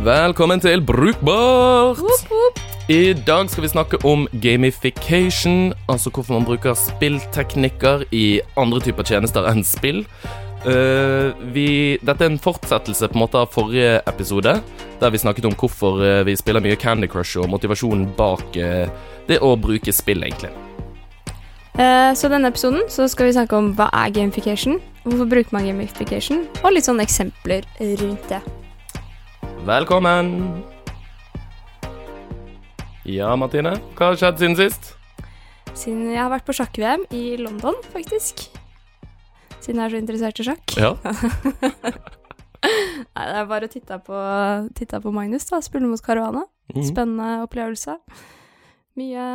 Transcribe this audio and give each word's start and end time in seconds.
Velkommen 0.00 0.60
til 0.60 0.80
Brukbart! 0.80 1.98
Woop, 2.00 2.30
woop. 2.30 2.60
I 2.88 3.12
dag 3.12 3.50
skal 3.52 3.62
vi 3.62 3.68
snakke 3.68 3.98
om 4.08 4.22
gamification, 4.42 5.74
altså 5.92 6.10
hvorfor 6.10 6.38
man 6.38 6.44
bruker 6.44 6.72
spillteknikker 6.74 8.06
i 8.08 8.40
andre 8.56 8.80
typer 8.80 9.04
tjenester 9.04 9.44
enn 9.50 9.60
spill. 9.60 10.06
Uh, 10.64 11.36
vi, 11.52 11.98
dette 12.00 12.24
er 12.24 12.32
en 12.32 12.40
fortsettelse 12.40 13.10
på 13.10 13.18
en 13.18 13.22
måte 13.26 13.42
av 13.42 13.52
forrige 13.52 13.98
episode, 14.08 14.54
der 15.02 15.12
vi 15.12 15.20
snakket 15.20 15.50
om 15.50 15.56
hvorfor 15.60 16.00
eh, 16.04 16.22
vi 16.24 16.36
spiller 16.36 16.64
mye 16.64 16.80
Candy 16.80 17.08
Crush 17.08 17.36
og 17.36 17.50
motivasjonen 17.52 18.08
bak 18.16 18.56
uh, 18.56 18.88
det 19.28 19.42
å 19.44 19.52
bruke 19.60 19.92
spill, 19.92 20.24
egentlig. 20.24 20.54
Uh, 21.76 22.16
så 22.16 22.32
denne 22.32 22.48
episoden 22.48 22.88
så 22.88 23.04
skal 23.08 23.28
vi 23.28 23.36
snakke 23.36 23.60
om 23.60 23.74
hva 23.76 23.90
er 24.00 24.16
gamification, 24.16 24.80
hvorfor 25.04 25.28
bruker 25.28 25.58
man 25.58 25.68
gamification, 25.68 26.46
og 26.64 26.72
litt 26.72 26.88
sånne 26.88 27.04
eksempler 27.04 27.68
rundt 28.00 28.32
det. 28.32 28.40
Velkommen! 29.66 30.62
Ja, 33.04 33.34
Martine, 33.36 33.74
hva 33.98 34.10
har 34.10 34.16
skjedd 34.16 34.40
siden 34.40 34.56
sist? 34.56 34.94
Siden 35.76 36.06
jeg 36.08 36.16
har 36.20 36.30
vært 36.32 36.46
på 36.48 36.54
sjakk-VM 36.56 37.02
i 37.16 37.36
London, 37.40 37.76
faktisk. 37.92 38.46
Siden 39.60 39.82
jeg 39.82 39.84
er 39.84 39.92
så 39.92 40.00
interessert 40.00 40.40
i 40.40 40.46
sjakk. 40.48 40.76
Ja. 40.80 40.94
Nei, 42.64 43.26
det 43.26 43.36
er 43.42 43.50
bare 43.50 43.68
å 43.68 43.72
titte 43.72 44.00
på, 44.06 44.22
titte 44.80 45.02
på 45.04 45.12
Magnus, 45.12 45.44
da. 45.52 45.60
Spille 45.64 45.90
mot 45.90 46.00
Caruana. 46.04 46.46
Mm. 46.72 46.80
Spennende 46.88 47.28
opplevelse. 47.44 47.98
Mye, 48.96 49.28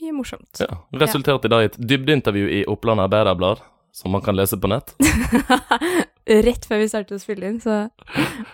mye 0.00 0.16
morsomt. 0.16 0.64
ja. 0.64 0.80
Resulterte 1.04 1.50
i 1.50 1.52
dag 1.52 1.66
i 1.66 1.70
et 1.72 1.78
dybdeintervju 1.92 2.48
i 2.62 2.64
Oppland 2.70 3.04
Arbeiderblad, 3.04 3.60
som 3.92 4.16
man 4.16 4.24
kan 4.24 4.40
lese 4.40 4.56
på 4.56 4.72
nett. 4.72 4.96
Rett 6.24 6.64
før 6.64 6.80
vi 6.80 6.88
startet 6.88 7.18
å 7.18 7.20
spille 7.20 7.50
inn, 7.50 7.58
så 7.60 7.84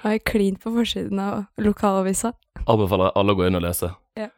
var 0.03 0.17
jeg 0.17 0.25
klint 0.27 0.59
på 0.63 0.73
forsiden 0.75 1.21
av 1.23 1.45
lokalavisa. 1.63 2.33
Anbefaler 2.65 3.15
alle 3.15 3.37
å 3.37 3.39
gå 3.39 3.47
inn 3.47 3.59
og 3.59 3.63
lese. 3.63 3.93
Ja. 4.19 4.31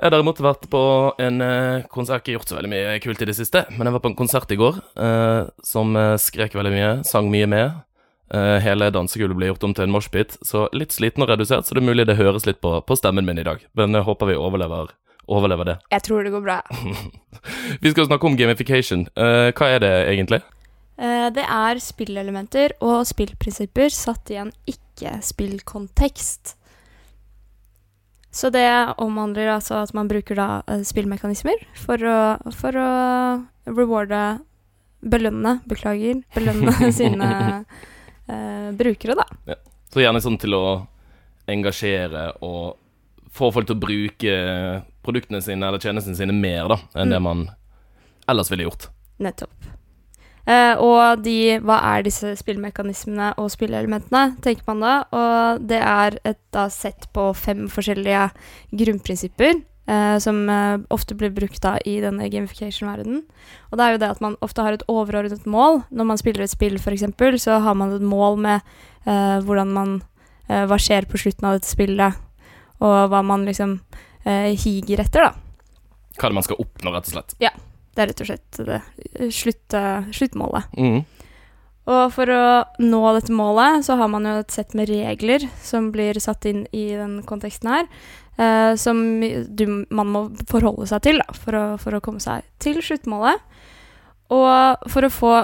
Jeg 0.00 0.06
har 0.06 0.14
derimot 0.14 0.38
vært 0.40 0.64
på 0.72 0.80
en 1.20 1.42
eh, 1.44 1.82
konsert 1.92 2.14
Jeg 2.14 2.16
har 2.16 2.22
ikke 2.24 2.36
gjort 2.38 2.52
så 2.52 2.56
veldig 2.56 2.70
mye 2.72 2.94
kult 3.04 3.20
i 3.20 3.26
det 3.28 3.36
siste, 3.36 3.66
men 3.76 3.84
jeg 3.84 3.96
var 3.98 4.00
på 4.00 4.08
en 4.08 4.16
konsert 4.16 4.54
i 4.54 4.56
går 4.56 4.78
eh, 4.96 5.50
som 5.60 5.92
eh, 5.92 6.16
skrek 6.16 6.56
veldig 6.56 6.72
mye, 6.72 6.92
sang 7.04 7.28
mye 7.28 7.48
med. 7.52 7.82
Eh, 8.32 8.56
hele 8.64 8.88
dansegulvet 8.94 9.36
ble 9.36 9.50
gjort 9.50 9.66
om 9.68 9.74
til 9.76 9.84
en 9.84 9.92
moshpit, 9.92 10.38
så 10.46 10.68
litt 10.72 10.96
sliten 10.96 11.26
og 11.26 11.28
redusert, 11.34 11.68
så 11.68 11.76
det 11.76 11.82
er 11.82 11.88
mulig 11.90 12.08
det 12.08 12.16
høres 12.16 12.48
litt 12.48 12.62
på, 12.64 12.78
på 12.80 12.96
stemmen 12.96 13.28
min 13.28 13.42
i 13.42 13.44
dag. 13.44 13.60
Men 13.76 13.98
jeg 13.98 14.06
håper 14.06 14.30
vi 14.30 14.38
overlever, 14.40 14.94
overlever 15.28 15.68
det. 15.68 15.76
Jeg 15.92 16.06
tror 16.06 16.24
det 16.24 16.32
går 16.32 16.46
bra. 16.48 16.62
Vi 17.82 17.92
skal 17.92 18.08
snakke 18.08 18.26
om 18.28 18.40
gamification. 18.40 19.04
Uh, 19.18 19.50
hva 19.56 19.68
er 19.74 19.82
det 19.82 19.92
egentlig? 20.10 20.40
Eh, 21.00 21.30
Det 21.32 21.44
er 21.48 21.80
spillelementer 21.80 22.74
og 22.84 23.06
spillprinsipper 23.08 23.88
satt 23.94 24.30
i 24.30 24.36
en 24.42 24.52
ikke-spillkontekst. 24.68 26.56
Så 28.30 28.50
det 28.54 28.66
omhandler 29.02 29.48
altså 29.56 29.80
at 29.82 29.94
man 29.96 30.08
bruker 30.10 30.36
da 30.38 30.48
eh, 30.70 30.84
spillmekanismer 30.86 31.64
for 31.74 31.98
å, 32.06 32.18
for 32.54 32.76
å 32.78 32.90
rewarde 33.70 34.20
Belønne, 35.00 35.62
beklager, 35.64 36.18
belønne 36.36 36.90
sine 36.98 37.28
eh, 38.28 38.68
brukere, 38.76 39.14
da. 39.16 39.56
Så 39.90 40.02
gjerne 40.04 40.20
sånn 40.20 40.36
til 40.42 40.52
å 40.58 40.64
engasjere 41.48 42.26
og 42.44 42.76
få 43.32 43.48
folk 43.56 43.64
til 43.70 43.78
å 43.78 43.80
bruke 43.80 44.34
produktene 45.00 45.40
sine 45.40 45.70
eller 45.70 45.80
tjenestene 45.80 46.18
sine 46.18 46.36
mer 46.36 46.68
da, 46.68 46.76
enn 46.92 47.08
Mm. 47.08 47.14
det 47.16 47.20
man 47.24 47.40
ellers 48.28 48.50
ville 48.52 48.66
gjort. 48.68 48.90
Nettopp. 49.24 49.56
Eh, 50.48 50.74
og 50.80 51.22
de, 51.24 51.58
hva 51.64 51.80
er 51.92 52.04
disse 52.06 52.32
spillmekanismene 52.40 53.32
og 53.40 53.50
spilleelementene, 53.52 54.36
tenker 54.44 54.66
man 54.70 54.84
da. 54.84 54.94
Og 55.14 55.66
det 55.70 55.80
er 55.80 56.20
et 56.24 56.40
da, 56.54 56.68
sett 56.72 57.10
på 57.14 57.30
fem 57.38 57.66
forskjellige 57.72 58.30
grunnprinsipper 58.70 59.66
Uh, 59.90 60.20
som 60.22 60.44
uh, 60.46 60.78
ofte 60.94 61.16
blir 61.18 61.32
brukt 61.34 61.58
da 61.64 61.72
i 61.88 61.96
denne 61.98 62.28
gamification-verdenen. 62.30 63.24
Og 63.72 63.78
det 63.78 63.82
er 63.82 63.94
jo 63.94 63.98
det 63.98 64.10
at 64.12 64.20
man 64.22 64.36
ofte 64.44 64.62
har 64.62 64.76
et 64.76 64.84
overordnet 64.92 65.48
mål. 65.50 65.80
Når 65.90 66.06
man 66.06 66.20
spiller 66.20 66.44
et 66.44 66.52
spill, 66.52 66.76
f.eks., 66.78 67.08
så 67.42 67.56
har 67.64 67.74
man 67.74 67.96
et 67.96 68.04
mål 68.04 68.38
med 68.38 68.68
hvordan 69.08 69.72
man 69.74 69.96
Hva 70.46 70.76
skjer 70.82 71.06
på 71.08 71.18
slutten 71.18 71.46
av 71.48 71.56
dette 71.56 71.70
spillet, 71.70 72.16
og 72.82 72.96
hva 73.10 73.20
man 73.24 73.46
liksom 73.46 73.76
higer 74.26 75.00
etter, 75.00 75.30
da. 75.30 75.78
Hva 76.18 76.26
er 76.26 76.34
det 76.34 76.38
man 76.38 76.46
skal 76.46 76.62
oppnå, 76.62 76.92
rett 76.92 77.08
og 77.08 77.14
slett. 77.14 77.36
Det 77.94 78.02
er 78.02 78.12
rett 78.12 78.22
og 78.22 78.30
slett 78.30 78.60
det 78.68 78.80
slutt, 79.34 79.76
sluttmålet. 80.14 80.76
Mm. 80.78 81.00
Og 81.90 82.10
for 82.14 82.30
å 82.30 82.42
nå 82.82 83.00
dette 83.16 83.34
målet, 83.34 83.84
så 83.86 83.96
har 83.98 84.10
man 84.12 84.26
jo 84.28 84.36
et 84.42 84.54
sett 84.54 84.76
med 84.78 84.90
regler 84.90 85.46
som 85.64 85.88
blir 85.94 86.18
satt 86.22 86.46
inn 86.46 86.64
i 86.76 86.90
den 86.94 87.20
konteksten 87.26 87.70
her, 87.72 87.88
eh, 88.38 88.74
som 88.78 89.00
du, 89.20 89.64
man 89.88 90.12
må 90.12 90.24
forholde 90.50 90.86
seg 90.90 91.02
til 91.06 91.22
da, 91.22 91.26
for 91.34 91.56
å, 91.56 91.64
for 91.80 91.96
å 91.96 92.02
komme 92.04 92.22
seg 92.22 92.46
til 92.62 92.82
sluttmålet. 92.84 93.42
Og 94.30 94.90
for 94.92 95.06
å 95.06 95.10
få 95.10 95.34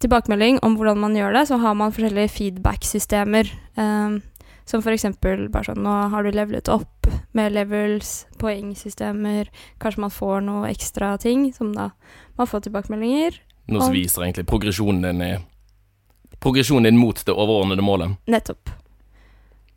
tilbakemelding 0.00 0.62
om 0.64 0.78
hvordan 0.78 1.02
man 1.02 1.18
gjør 1.18 1.36
det, 1.36 1.44
så 1.50 1.58
har 1.60 1.76
man 1.76 1.92
forskjellige 1.92 2.32
feedback-systemer. 2.38 3.50
Eh, 3.76 4.20
som 4.70 4.82
for 4.84 4.94
eksempel 4.94 5.48
bare 5.50 5.72
sånn 5.72 5.82
Nå 5.82 5.92
har 6.12 6.22
du 6.22 6.30
levelet 6.30 6.70
opp 6.70 7.08
med 7.34 7.54
levels, 7.56 8.26
poengsystemer. 8.38 9.50
Kanskje 9.82 10.04
man 10.04 10.12
får 10.14 10.44
noe 10.46 10.68
ekstra 10.70 11.16
ting 11.18 11.48
som 11.56 11.72
da 11.74 11.90
man 12.38 12.50
får 12.50 12.68
tilbakemeldinger. 12.68 13.40
Noe 13.70 13.88
som 13.88 13.94
viser 13.94 14.26
egentlig 14.26 14.46
progresjonen 14.50 15.08
din 15.08 15.24
i 15.26 15.32
Progresjonen 16.40 16.86
din 16.88 16.96
mot 16.96 17.18
det 17.26 17.34
overordnede 17.34 17.84
målet. 17.84 18.14
Nettopp. 18.30 18.70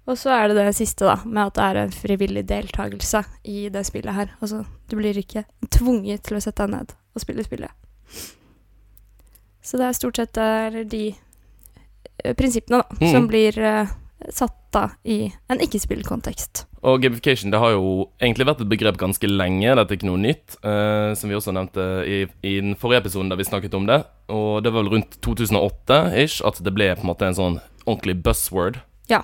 Og 0.08 0.16
så 0.16 0.32
er 0.32 0.48
det 0.48 0.62
det 0.62 0.76
siste, 0.78 1.04
da, 1.04 1.18
med 1.26 1.50
at 1.50 1.58
det 1.58 1.64
er 1.66 1.80
en 1.82 1.92
frivillig 1.96 2.44
deltakelse 2.48 3.20
i 3.52 3.66
det 3.72 3.82
spillet 3.88 4.16
her. 4.16 4.32
Altså, 4.40 4.62
du 4.88 4.96
blir 4.96 5.20
ikke 5.20 5.44
tvunget 5.76 6.24
til 6.24 6.40
å 6.40 6.44
sette 6.44 6.64
deg 6.64 6.72
ned 6.72 6.94
og 6.96 7.24
spille 7.24 7.44
spillet. 7.44 7.76
Så 9.64 9.80
det 9.80 9.90
er 9.90 10.00
stort 10.00 10.22
sett 10.22 10.40
eh, 10.40 10.80
de 10.88 11.04
eh, 11.12 12.32
prinsippene, 12.36 12.80
da, 12.80 12.98
mm. 13.00 13.12
som 13.12 13.28
blir 13.28 13.60
eh, 13.60 13.92
satt 14.34 14.56
da 14.74 14.88
i 15.04 15.28
en 15.52 15.62
ikke-spillkontekst. 15.64 16.64
Og 16.84 17.00
gamification 17.04 17.54
det 17.54 17.60
har 17.62 17.76
jo 17.76 18.10
egentlig 18.20 18.48
vært 18.50 18.64
et 18.64 18.72
begrep 18.72 18.98
ganske 19.00 19.28
lenge. 19.30 19.76
Dette 19.76 19.94
er 19.94 20.00
ikke 20.00 20.10
noe 20.10 20.22
nytt, 20.22 20.58
eh, 20.64 21.12
som 21.20 21.32
vi 21.32 21.38
også 21.38 21.54
nevnte 21.56 21.86
i, 22.10 22.24
i 22.44 22.56
den 22.60 22.76
forrige 22.80 23.06
episoden 23.06 23.30
da 23.32 23.38
vi 23.40 23.48
snakket 23.48 23.78
om 23.78 23.88
det. 23.90 24.02
Og 24.34 24.64
det 24.66 24.74
var 24.74 24.84
vel 24.84 24.98
rundt 24.98 25.20
2008-ish 25.24 26.44
at 26.48 26.60
det 26.64 26.76
ble 26.76 26.90
på 26.96 27.06
en 27.06 27.12
måte 27.14 27.30
en 27.30 27.40
sånn 27.40 27.62
ordentlig 27.86 28.18
buzzword. 28.26 28.82
Ja. 29.12 29.24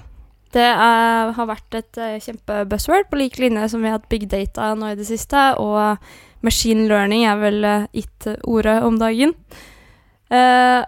Det 0.50 0.66
er, 0.66 1.30
har 1.38 1.46
vært 1.46 1.76
et 1.78 1.98
uh, 2.02 2.16
kjempebuzzword, 2.26 3.06
på 3.12 3.20
lik 3.20 3.36
linje 3.38 3.68
som 3.70 3.84
vi 3.84 3.92
har 3.92 4.00
hatt 4.00 4.08
big 4.10 4.24
data 4.32 4.72
nå 4.74 4.88
i 4.90 4.96
det 4.98 5.06
siste, 5.06 5.44
og 5.62 6.02
machine 6.42 6.88
learning 6.90 7.28
er 7.30 7.38
vel 7.38 7.68
uh, 7.68 7.86
it-ordet 7.94 8.80
om 8.88 8.98
dagen. 8.98 9.36
Eh, 10.30 10.80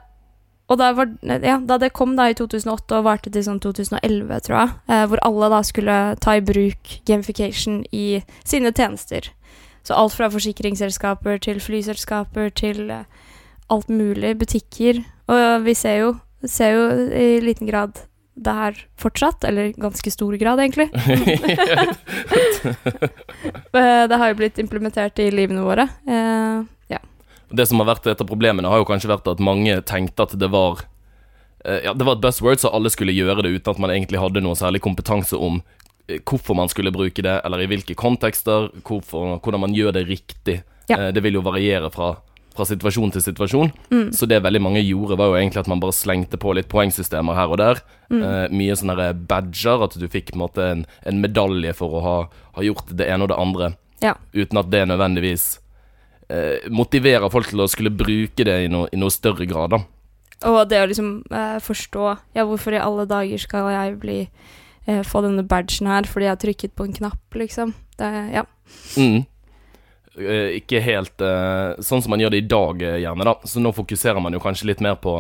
og 0.72 0.80
da, 0.80 0.92
var, 0.96 1.10
ja, 1.44 1.58
da 1.60 1.78
det 1.82 1.92
kom 1.98 2.16
da 2.16 2.30
i 2.32 2.36
2008 2.38 3.00
og 3.02 3.08
varte 3.08 3.32
til 3.34 3.44
sånn 3.44 3.60
2011, 3.64 4.32
tror 4.48 4.58
jeg, 4.58 4.76
eh, 4.88 5.04
hvor 5.12 5.22
alle 5.28 5.50
da 5.52 5.60
skulle 5.68 5.98
ta 6.24 6.38
i 6.40 6.44
bruk 6.46 6.94
gamification 7.10 7.82
i 7.92 8.22
sine 8.48 8.72
tjenester. 8.72 9.28
Så 9.84 9.98
alt 9.98 10.16
fra 10.16 10.30
forsikringsselskaper 10.32 11.42
til 11.44 11.60
flyselskaper 11.64 12.54
til 12.56 12.88
eh, 12.94 13.04
alt 13.72 13.92
mulig, 13.92 14.38
butikker. 14.40 15.04
Og 15.32 15.68
vi 15.68 15.76
ser 15.76 16.00
jo, 16.06 16.16
ser 16.48 16.78
jo 16.78 16.88
i 17.20 17.28
liten 17.44 17.68
grad 17.68 18.06
det 18.42 18.54
her 18.56 18.78
fortsatt, 19.00 19.44
eller 19.44 19.74
ganske 19.76 20.12
stor 20.14 20.38
grad, 20.40 20.64
egentlig. 20.64 20.88
Eh, 23.72 24.04
det 24.12 24.18
har 24.20 24.30
jo 24.30 24.36
blitt 24.36 24.60
implementert 24.60 25.20
i 25.24 25.30
livene 25.32 25.64
våre. 25.64 25.86
Eh. 26.04 26.58
Det 27.54 27.66
som 27.68 27.80
har 27.82 27.90
vært 27.92 28.08
et 28.08 28.22
av 28.24 28.28
problemene, 28.30 28.70
har 28.72 28.82
jo 28.82 28.88
kanskje 28.88 29.12
vært 29.12 29.28
at 29.32 29.44
mange 29.44 29.82
tenkte 29.88 30.24
at 30.28 30.34
det 30.40 30.50
var 30.54 30.82
eh, 31.66 31.82
Ja, 31.86 31.94
det 31.94 32.06
var 32.08 32.18
et 32.18 32.24
buzzword, 32.24 32.60
så 32.64 32.72
alle 32.74 32.90
skulle 32.94 33.16
gjøre 33.16 33.44
det 33.46 33.54
uten 33.58 33.74
at 33.76 33.80
man 33.84 33.92
egentlig 33.94 34.22
hadde 34.22 34.42
noe 34.44 34.56
særlig 34.60 34.82
kompetanse 34.82 35.38
om 35.38 35.62
eh, 36.08 36.20
hvorfor 36.24 36.56
man 36.58 36.70
skulle 36.72 36.92
bruke 36.96 37.22
det, 37.26 37.38
eller 37.46 37.62
i 37.64 37.70
hvilke 37.72 37.96
kontekster, 37.96 38.70
hvorfor, 38.88 39.38
hvordan 39.40 39.62
man 39.68 39.76
gjør 39.78 39.96
det 40.00 40.08
riktig. 40.10 40.62
Ja. 40.90 40.98
Eh, 41.08 41.12
Det 41.14 41.24
vil 41.24 41.38
jo 41.40 41.42
variere 41.46 41.92
fra, 41.94 42.16
fra 42.56 42.66
situasjon 42.68 43.14
til 43.16 43.22
situasjon. 43.24 43.72
Mm. 43.92 44.12
Så 44.12 44.28
det 44.28 44.42
veldig 44.44 44.62
mange 44.62 44.82
gjorde, 44.84 45.18
var 45.18 45.32
jo 45.32 45.40
egentlig 45.40 45.62
at 45.64 45.70
man 45.72 45.80
bare 45.80 45.96
slengte 45.96 46.38
på 46.42 46.56
litt 46.58 46.68
poengsystemer 46.72 47.38
her 47.38 47.54
og 47.54 47.62
der. 47.62 47.84
Mm. 48.10 48.24
Eh, 48.24 48.48
mye 48.52 48.76
sånne 48.76 49.14
badger, 49.28 49.86
at 49.88 49.96
du 50.00 50.08
fikk 50.12 50.34
på 50.34 50.40
en 50.40 50.46
måte 50.46 50.66
en, 50.74 50.86
en 51.08 51.22
medalje 51.24 51.72
for 51.78 51.96
å 51.96 52.04
ha, 52.08 52.18
ha 52.58 52.66
gjort 52.66 52.92
det 52.92 53.08
ene 53.08 53.24
og 53.24 53.32
det 53.32 53.40
andre. 53.40 53.74
Ja. 54.02 54.16
Uten 54.34 54.58
at 54.58 54.72
det 54.74 54.88
nødvendigvis 54.90 55.61
eh, 56.32 56.70
motiverer 56.72 57.28
folk 57.34 57.50
til 57.52 57.62
å 57.64 57.68
skulle 57.72 57.92
bruke 57.94 58.46
det 58.48 58.56
i, 58.66 58.70
noe- 58.72 58.90
i 58.96 59.00
noe 59.02 59.12
større 59.14 59.46
grad, 59.50 59.76
da. 59.76 59.82
Og 60.50 60.64
det 60.72 60.80
å 60.82 60.88
liksom 60.90 61.10
eh, 61.30 61.58
forstå 61.62 62.06
Ja, 62.34 62.48
hvorfor 62.50 62.74
i 62.74 62.80
alle 62.82 63.04
dager 63.06 63.38
skal 63.44 63.68
jeg 63.76 64.00
bli 64.02 64.16
eh, 64.88 65.04
få 65.06 65.22
denne 65.28 65.44
badgen 65.46 65.86
her 65.92 66.08
fordi 66.10 66.26
jeg 66.26 66.34
har 66.34 66.40
trykket 66.42 66.74
på 66.80 66.88
en 66.88 66.96
knapp, 66.98 67.38
liksom. 67.38 67.76
Det, 68.00 68.10
ja. 68.34 68.42
Mm. 68.98 69.20
Eh, 70.18 70.58
ikke 70.60 70.82
helt 70.84 71.22
eh, 71.24 71.78
sånn 71.86 72.02
som 72.04 72.12
man 72.12 72.20
gjør 72.24 72.34
det 72.34 72.42
i 72.42 72.48
dag, 72.52 72.82
eh, 72.84 72.98
gjerne, 73.04 73.28
da. 73.30 73.36
Så 73.48 73.62
nå 73.64 73.72
fokuserer 73.76 74.20
man 74.24 74.34
jo 74.36 74.42
kanskje 74.44 74.68
litt 74.72 74.82
mer 74.84 74.98
på, 75.00 75.14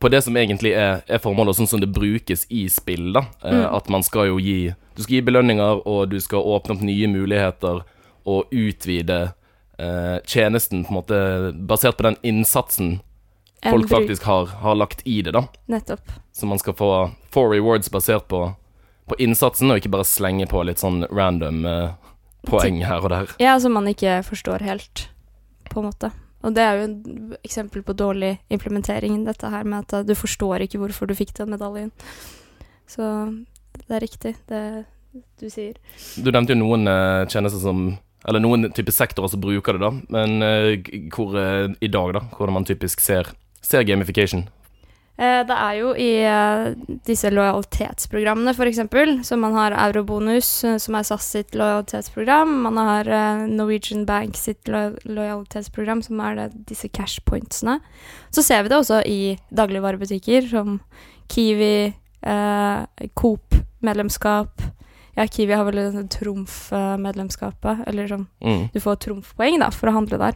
på 0.00 0.10
det 0.10 0.24
som 0.26 0.34
egentlig 0.40 0.72
er, 0.74 1.04
er 1.06 1.20
formålet, 1.22 1.54
sånn 1.60 1.68
som 1.70 1.82
det 1.84 1.92
brukes 1.94 2.46
i 2.50 2.64
spill. 2.72 3.12
da 3.14 3.26
Mm. 3.44 3.62
At 3.76 3.88
man 3.92 4.02
skal 4.02 4.26
jo 4.32 4.40
gi 4.42 4.72
Du 4.96 5.02
skal 5.02 5.16
gi 5.18 5.22
belønninger, 5.26 5.84
og 5.86 6.08
du 6.10 6.18
skal 6.22 6.38
åpne 6.46 6.74
opp 6.76 6.82
nye 6.86 7.06
muligheter 7.10 7.80
og 8.24 8.50
utvide 8.54 9.34
eh, 9.78 10.18
tjenesten 10.26 10.84
på 10.84 10.92
en 10.92 10.98
måte 11.00 11.18
basert 11.68 11.96
på 11.98 12.06
den 12.06 12.16
innsatsen 12.22 13.00
En 13.62 13.72
folk 13.72 13.88
bruk- 13.88 13.94
faktisk 13.98 14.22
har, 14.28 14.46
har 14.46 14.74
lagt 14.74 15.02
i 15.06 15.22
det. 15.22 15.32
da 15.32 15.46
Nettopp. 15.66 16.12
Så 16.32 16.46
man 16.46 16.58
skal 16.58 16.74
få 16.74 16.90
four 17.30 17.50
rewards 17.50 17.90
basert 17.90 18.28
på, 18.28 18.54
på 19.08 19.16
innsatsen, 19.18 19.70
og 19.70 19.80
ikke 19.80 19.92
bare 19.94 20.04
slenge 20.04 20.46
på 20.50 20.62
litt 20.66 20.82
sånn 20.82 21.06
random 21.10 21.64
eh, 21.66 21.94
poeng 22.46 22.82
her 22.84 23.00
og 23.00 23.10
der. 23.10 23.32
Ja, 23.40 23.56
som 23.60 23.72
man 23.72 23.88
ikke 23.88 24.18
forstår 24.26 24.60
helt, 24.66 25.08
på 25.70 25.80
en 25.80 25.88
måte. 25.88 26.10
Og 26.44 26.52
det 26.52 26.60
er 26.60 26.76
jo 26.76 26.88
et 26.90 27.44
eksempel 27.48 27.80
på 27.82 27.94
dårlig 27.96 28.34
implementering, 28.52 29.22
dette 29.24 29.48
her 29.48 29.64
med 29.64 29.86
at 29.86 30.02
uh, 30.02 30.04
du 30.04 30.12
forstår 30.12 30.66
ikke 30.66 30.76
hvorfor 30.82 31.08
du 31.08 31.14
fikk 31.16 31.32
den 31.38 31.54
medaljen. 31.54 31.88
Så 32.84 33.00
det 33.86 33.96
er 33.96 34.04
riktig, 34.04 34.34
det 34.50 34.84
du 35.40 35.46
sier. 35.48 35.78
Du 36.20 36.28
nevnte 36.28 36.52
jo 36.52 36.60
noen 36.60 36.84
eh, 36.90 37.24
tjenester 37.32 37.62
som 37.62 37.94
Eller 38.24 38.40
noen 38.40 38.70
type 38.72 38.92
sektorer 38.94 39.30
som 39.32 39.42
bruker 39.42 39.76
det, 39.76 39.84
da. 39.84 39.92
Men 40.14 40.42
eh, 40.42 40.90
hvor 41.12 41.36
eh, 41.38 41.70
i 41.84 41.90
dag, 41.92 42.14
da? 42.16 42.26
Hvordan 42.36 42.60
man 42.60 42.68
typisk 42.68 43.02
ser, 43.04 43.28
ser 43.60 43.84
gamification? 43.84 44.46
Eh, 45.14 45.42
det 45.46 45.54
er 45.54 45.74
jo 45.78 45.92
i 45.94 46.10
disse 47.06 47.30
lojalitetsprogrammene, 47.30 48.54
f.eks. 48.56 48.80
Så 49.28 49.38
man 49.38 49.56
har 49.58 49.76
Eurobonus, 49.76 50.50
som 50.82 50.96
er 50.96 51.06
SAS 51.06 51.28
sitt 51.36 51.58
lojalitetsprogram. 51.58 52.56
Man 52.64 52.80
har 52.80 53.12
Norwegian 53.50 54.06
Bank 54.08 54.40
sitt 54.40 54.72
lo 54.72 54.86
lojalitetsprogram, 55.04 56.02
som 56.06 56.22
er 56.24 56.40
det, 56.40 56.48
disse 56.72 56.88
cash 56.88 57.20
pointsene. 57.28 57.78
Så 58.34 58.42
ser 58.42 58.64
vi 58.64 58.72
det 58.72 58.80
også 58.80 59.04
i 59.04 59.20
dagligvarebutikker 59.54 60.48
som 60.50 60.80
Kiwi, 61.28 61.92
eh, 62.22 63.08
Coop-medlemskap. 63.14 64.62
Ja, 65.16 65.26
Kiwi 65.30 65.54
har 65.54 65.64
vel 65.68 66.08
trumf-medlemskapet, 66.10 67.84
eller 67.86 68.08
sånn 68.10 68.26
Mm. 68.42 68.70
du 68.72 68.80
får 68.80 68.96
trumfpoeng 68.98 69.58
da, 69.60 69.70
for 69.70 69.88
å 69.88 69.92
handle 69.94 70.18
der. 70.18 70.34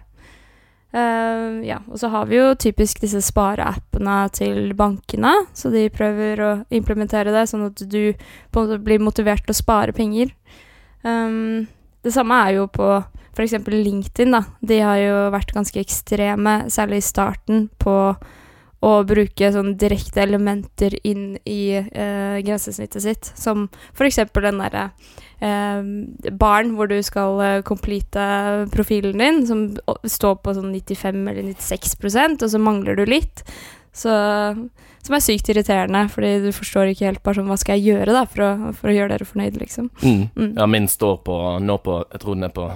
Uh, 0.94 1.60
ja, 1.66 1.80
og 1.90 1.98
så 2.00 2.08
har 2.08 2.24
vi 2.26 2.36
jo 2.38 2.54
typisk 2.54 3.00
disse 3.00 3.20
spareappene 3.20 4.30
til 4.32 4.72
bankene, 4.72 5.34
så 5.52 5.70
de 5.70 5.90
prøver 5.90 6.40
å 6.40 6.64
implementere 6.70 7.30
det, 7.34 7.44
sånn 7.50 7.66
at 7.66 7.76
du 7.76 8.14
på 8.50 8.60
en 8.62 8.68
måte 8.68 8.82
blir 8.82 8.98
motivert 8.98 9.44
til 9.44 9.52
å 9.52 9.58
spare 9.58 9.92
penger. 9.92 10.32
Um, 11.04 11.66
det 12.02 12.14
samme 12.14 12.32
er 12.46 12.54
jo 12.54 12.66
på 12.68 13.04
f.eks. 13.36 13.52
LinkedIn, 13.68 14.32
da. 14.32 14.44
De 14.64 14.80
har 14.80 14.96
jo 14.96 15.30
vært 15.30 15.52
ganske 15.52 15.78
ekstreme, 15.78 16.64
særlig 16.72 17.02
i 17.02 17.06
starten, 17.06 17.68
på 17.78 18.16
å 18.84 18.90
bruke 19.06 19.48
sånn 19.50 19.72
direkte 19.78 20.22
elementer 20.22 20.94
inn 21.06 21.32
i 21.48 21.74
eh, 21.78 22.38
grensesnittet 22.46 23.02
sitt, 23.02 23.30
som 23.34 23.66
f.eks. 23.90 24.20
den 24.36 24.60
derre 24.62 24.84
eh, 25.42 25.80
barn 26.38 26.76
hvor 26.78 26.90
du 26.90 26.98
skal 27.02 27.42
eh, 27.42 27.62
complete 27.66 28.28
profilen 28.74 29.18
din, 29.18 29.42
som 29.50 29.64
står 30.06 30.38
på 30.44 30.54
sånn 30.54 30.70
95 30.76 31.24
eller 31.24 31.50
96 31.50 31.98
og 32.44 32.46
så 32.52 32.62
mangler 32.62 32.98
du 32.98 33.04
litt. 33.08 33.42
Så, 33.98 34.12
som 35.02 35.16
er 35.16 35.22
sykt 35.24 35.48
irriterende, 35.50 36.04
fordi 36.12 36.36
du 36.44 36.52
forstår 36.54 36.92
ikke 36.92 37.08
helt 37.08 37.22
bare 37.26 37.40
sånn, 37.40 37.50
hva 37.50 37.58
skal 37.58 37.80
jeg 37.80 37.96
gjøre 37.96 38.14
da 38.14 38.24
for 38.30 38.44
å, 38.46 38.72
for 38.78 38.92
å 38.92 38.94
gjøre 38.94 39.16
dere 39.16 39.26
fornøyd, 39.26 39.58
liksom. 39.58 39.88
Mm. 40.04 40.28
Mm. 40.36 40.52
Ja, 40.52 40.68
min 40.70 40.86
står 40.92 41.18
på 41.26 41.38
nå 41.64 41.80
på 41.82 41.96
Jeg 42.04 42.22
tror 42.22 42.38
den 42.38 42.46
er 42.46 42.54
på 42.54 42.68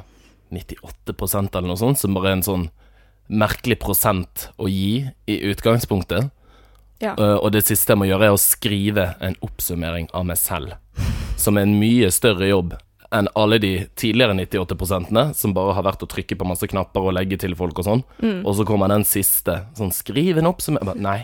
98% 0.50 1.54
eller 1.54 1.70
noe 1.70 1.78
sånt, 1.78 2.02
som 2.02 2.16
bare 2.16 2.32
er 2.32 2.40
en 2.40 2.49
sånn 2.49 2.66
merkelig 3.28 3.78
prosent 3.82 4.48
å 4.56 4.69
gi 4.70 5.08
i 5.30 5.36
utgangspunktet. 5.50 6.30
Ja. 7.02 7.16
Uh, 7.19 7.38
og 7.42 7.50
det 7.54 7.64
siste 7.66 7.94
jeg 7.94 8.00
må 8.00 8.06
gjøre, 8.06 8.30
er 8.30 8.36
å 8.36 8.40
skrive 8.40 9.12
en 9.24 9.36
oppsummering 9.42 10.08
av 10.14 10.26
meg 10.28 10.38
selv. 10.40 10.76
Som 11.40 11.58
er 11.58 11.66
en 11.66 11.78
mye 11.80 12.10
større 12.14 12.50
jobb 12.50 12.76
enn 13.12 13.28
alle 13.36 13.58
de 13.60 13.72
tidligere 13.98 14.34
98% 14.38 15.34
som 15.36 15.52
bare 15.52 15.74
har 15.76 15.84
vært 15.84 16.04
å 16.04 16.08
trykke 16.08 16.38
på 16.38 16.46
masse 16.48 16.69
knapper 16.70 17.04
og 17.04 17.16
legge 17.19 17.36
til 17.42 17.56
folk 17.58 17.82
og 17.82 17.88
sånn. 17.88 18.04
Mm. 18.22 18.40
Og 18.46 18.56
så 18.56 18.66
kommer 18.69 18.88
den 18.92 19.04
siste. 19.08 19.58
Sånn, 19.76 19.92
skriv 19.92 20.40
en 20.40 20.48
oppsummering. 20.48 21.02
Nei. 21.04 21.18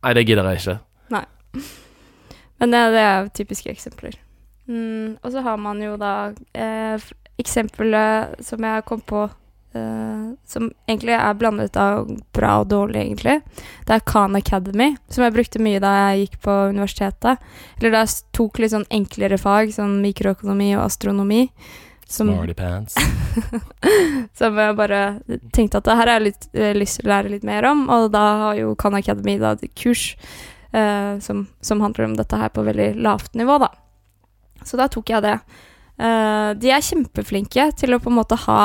Nei, 0.00 0.14
det 0.16 0.24
gidder 0.24 0.48
jeg 0.48 0.62
ikke. 0.62 0.76
Nei. 1.12 1.24
Men 2.60 2.72
det, 2.72 2.80
det 2.94 3.04
er 3.04 3.28
typiske 3.36 3.72
eksempler. 3.72 4.16
Mm, 4.70 5.18
og 5.20 5.32
så 5.34 5.42
har 5.44 5.60
man 5.60 5.80
jo 5.82 5.96
da 6.00 6.30
eh, 6.54 7.10
eksempelet 7.40 8.40
som 8.46 8.64
jeg 8.64 8.86
kom 8.88 9.02
på, 9.04 9.26
eh, 9.74 10.30
som 10.46 10.70
egentlig 10.88 11.14
er 11.16 11.36
blandet 11.38 11.76
av 11.78 12.08
bra 12.34 12.56
og 12.62 12.70
dårlig, 12.70 13.02
egentlig. 13.04 13.40
Det 13.86 13.96
er 13.96 14.06
Khan 14.06 14.38
Academy, 14.38 14.94
som 15.10 15.24
jeg 15.24 15.34
brukte 15.36 15.62
mye 15.62 15.82
da 15.82 15.92
jeg 15.98 16.24
gikk 16.24 16.40
på 16.46 16.56
universitetet. 16.72 17.46
Eller 17.78 17.94
da 17.94 18.02
jeg 18.04 18.18
tok 18.36 18.60
litt 18.60 18.74
sånn 18.74 18.88
enklere 18.90 19.38
fag, 19.40 19.72
sånn 19.76 20.00
mikroøkonomi 20.04 20.72
og 20.76 20.84
astronomi. 20.88 21.46
Som, 22.10 22.32
Smarty 22.32 22.56
pants. 22.58 22.96
som 24.38 24.56
jeg 24.58 24.78
bare 24.78 25.02
tenkte 25.54 25.78
at 25.78 25.86
det 25.86 25.94
her 25.94 26.08
har 26.08 26.16
jeg 26.18 26.26
litt, 26.26 26.48
eh, 26.58 26.72
lyst 26.74 26.98
til 26.98 27.06
å 27.06 27.12
lære 27.12 27.34
litt 27.36 27.46
mer 27.46 27.68
om, 27.70 27.84
og 27.92 28.08
da 28.14 28.24
har 28.44 28.58
jo 28.58 28.74
Khan 28.78 28.98
Academy 28.98 29.36
da 29.38 29.54
et 29.54 29.70
kurs 29.78 30.16
uh, 30.74 31.22
som, 31.22 31.44
som 31.62 31.84
handler 31.84 32.08
om 32.08 32.16
dette 32.18 32.40
her 32.40 32.50
på 32.50 32.66
veldig 32.66 32.96
lavt 32.98 33.38
nivå, 33.38 33.60
da. 33.62 33.70
Så 34.66 34.74
da 34.76 34.90
tok 34.90 35.14
jeg 35.14 35.22
det. 35.24 35.38
De 36.60 36.68
er 36.72 36.82
kjempeflinke 36.84 37.64
til 37.80 37.94
å 37.94 37.98
på 38.00 38.10
en 38.10 38.18
måte 38.18 38.36
ha 38.42 38.58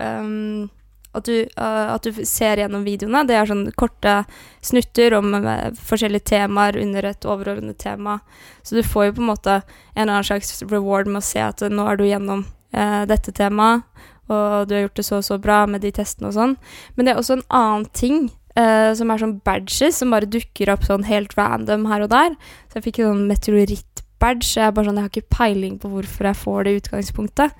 ehm, 0.00 0.68
at, 1.12 1.26
du, 1.26 1.42
uh, 1.58 1.94
at 1.96 2.06
du 2.06 2.22
ser 2.26 2.62
gjennom 2.62 2.84
videoene. 2.86 3.24
Det 3.26 3.36
er 3.36 3.48
sånn 3.50 3.66
korte 3.78 4.20
snutter 4.64 5.16
om 5.18 5.34
eh, 5.40 5.70
forskjellige 5.74 6.28
temaer 6.30 6.78
under 6.78 7.08
et 7.10 7.26
overordnet 7.26 7.80
tema. 7.82 8.20
Så 8.62 8.78
du 8.78 8.84
får 8.86 9.08
jo 9.08 9.16
på 9.18 9.24
en 9.24 9.30
måte 9.32 9.56
en 9.58 10.04
eller 10.04 10.20
annen 10.20 10.28
slags 10.30 10.62
reward 10.70 11.10
med 11.10 11.22
å 11.22 11.26
se 11.26 11.42
at 11.42 11.64
nå 11.66 11.86
er 11.90 11.98
du 11.98 12.06
gjennom 12.06 12.44
uh, 12.76 13.02
dette 13.10 13.34
temaet, 13.34 13.86
og 14.30 14.68
du 14.70 14.76
har 14.76 14.84
gjort 14.84 15.00
det 15.00 15.06
så 15.08 15.16
og 15.18 15.26
så 15.26 15.40
bra 15.42 15.64
med 15.66 15.82
de 15.82 15.90
testene 15.94 16.30
og 16.30 16.36
sånn. 16.36 16.52
Men 16.94 17.06
det 17.06 17.12
er 17.12 17.22
også 17.22 17.40
en 17.40 17.48
annen 17.48 17.88
ting 17.96 18.28
Uh, 18.58 18.90
som 18.98 19.06
er 19.12 19.20
sånn 19.20 19.36
badges 19.46 20.00
som 20.00 20.10
bare 20.10 20.26
dukker 20.26 20.72
opp 20.72 20.82
sånn 20.82 21.04
helt 21.06 21.36
random 21.38 21.84
her 21.86 22.02
og 22.02 22.10
der. 22.10 22.32
Så 22.66 22.80
jeg 22.80 22.86
fikk 22.88 22.98
en 22.98 23.12
sånn 23.12 23.28
meteoritt-badge, 23.30 24.48
jeg 24.56 24.64
er 24.66 24.74
bare 24.74 24.88
sånn, 24.88 24.98
jeg 24.98 25.06
har 25.06 25.12
ikke 25.12 25.36
peiling 25.36 25.76
på 25.78 25.90
hvorfor 25.92 26.26
jeg 26.26 26.38
får 26.40 26.66
det 26.66 26.72
i 26.72 26.80
utgangspunktet. 26.80 27.54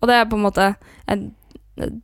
Og 0.00 0.10
det 0.10 0.16
er 0.18 0.26
på 0.28 0.36
en 0.36 0.42
måte 0.42 0.66
en 1.06 1.22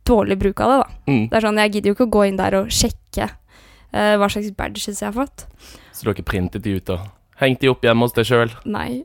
dårlig 0.07 0.37
bruk 0.41 0.59
av 0.63 0.71
det, 0.71 0.81
da. 0.81 0.99
Mm. 1.11 1.23
Det 1.29 1.37
er 1.37 1.47
sånn, 1.47 1.61
Jeg 1.63 1.73
gidder 1.75 1.91
jo 1.91 1.97
ikke 1.97 2.09
å 2.09 2.15
gå 2.17 2.25
inn 2.27 2.41
der 2.41 2.57
og 2.59 2.75
sjekke 2.75 3.29
uh, 3.31 4.15
hva 4.19 4.29
slags 4.31 4.51
badges 4.57 4.91
jeg 4.91 5.07
har 5.07 5.15
fått. 5.15 5.47
Så 5.91 6.03
du 6.03 6.11
har 6.11 6.17
ikke 6.17 6.31
printet 6.33 6.65
de 6.65 6.77
ut 6.79 6.87
da? 6.89 7.01
hengt 7.41 7.61
de 7.61 7.71
opp 7.71 7.85
hjemme 7.85 8.05
hos 8.05 8.15
deg 8.15 8.27
sjøl? 8.29 8.51
Nei. 8.69 9.03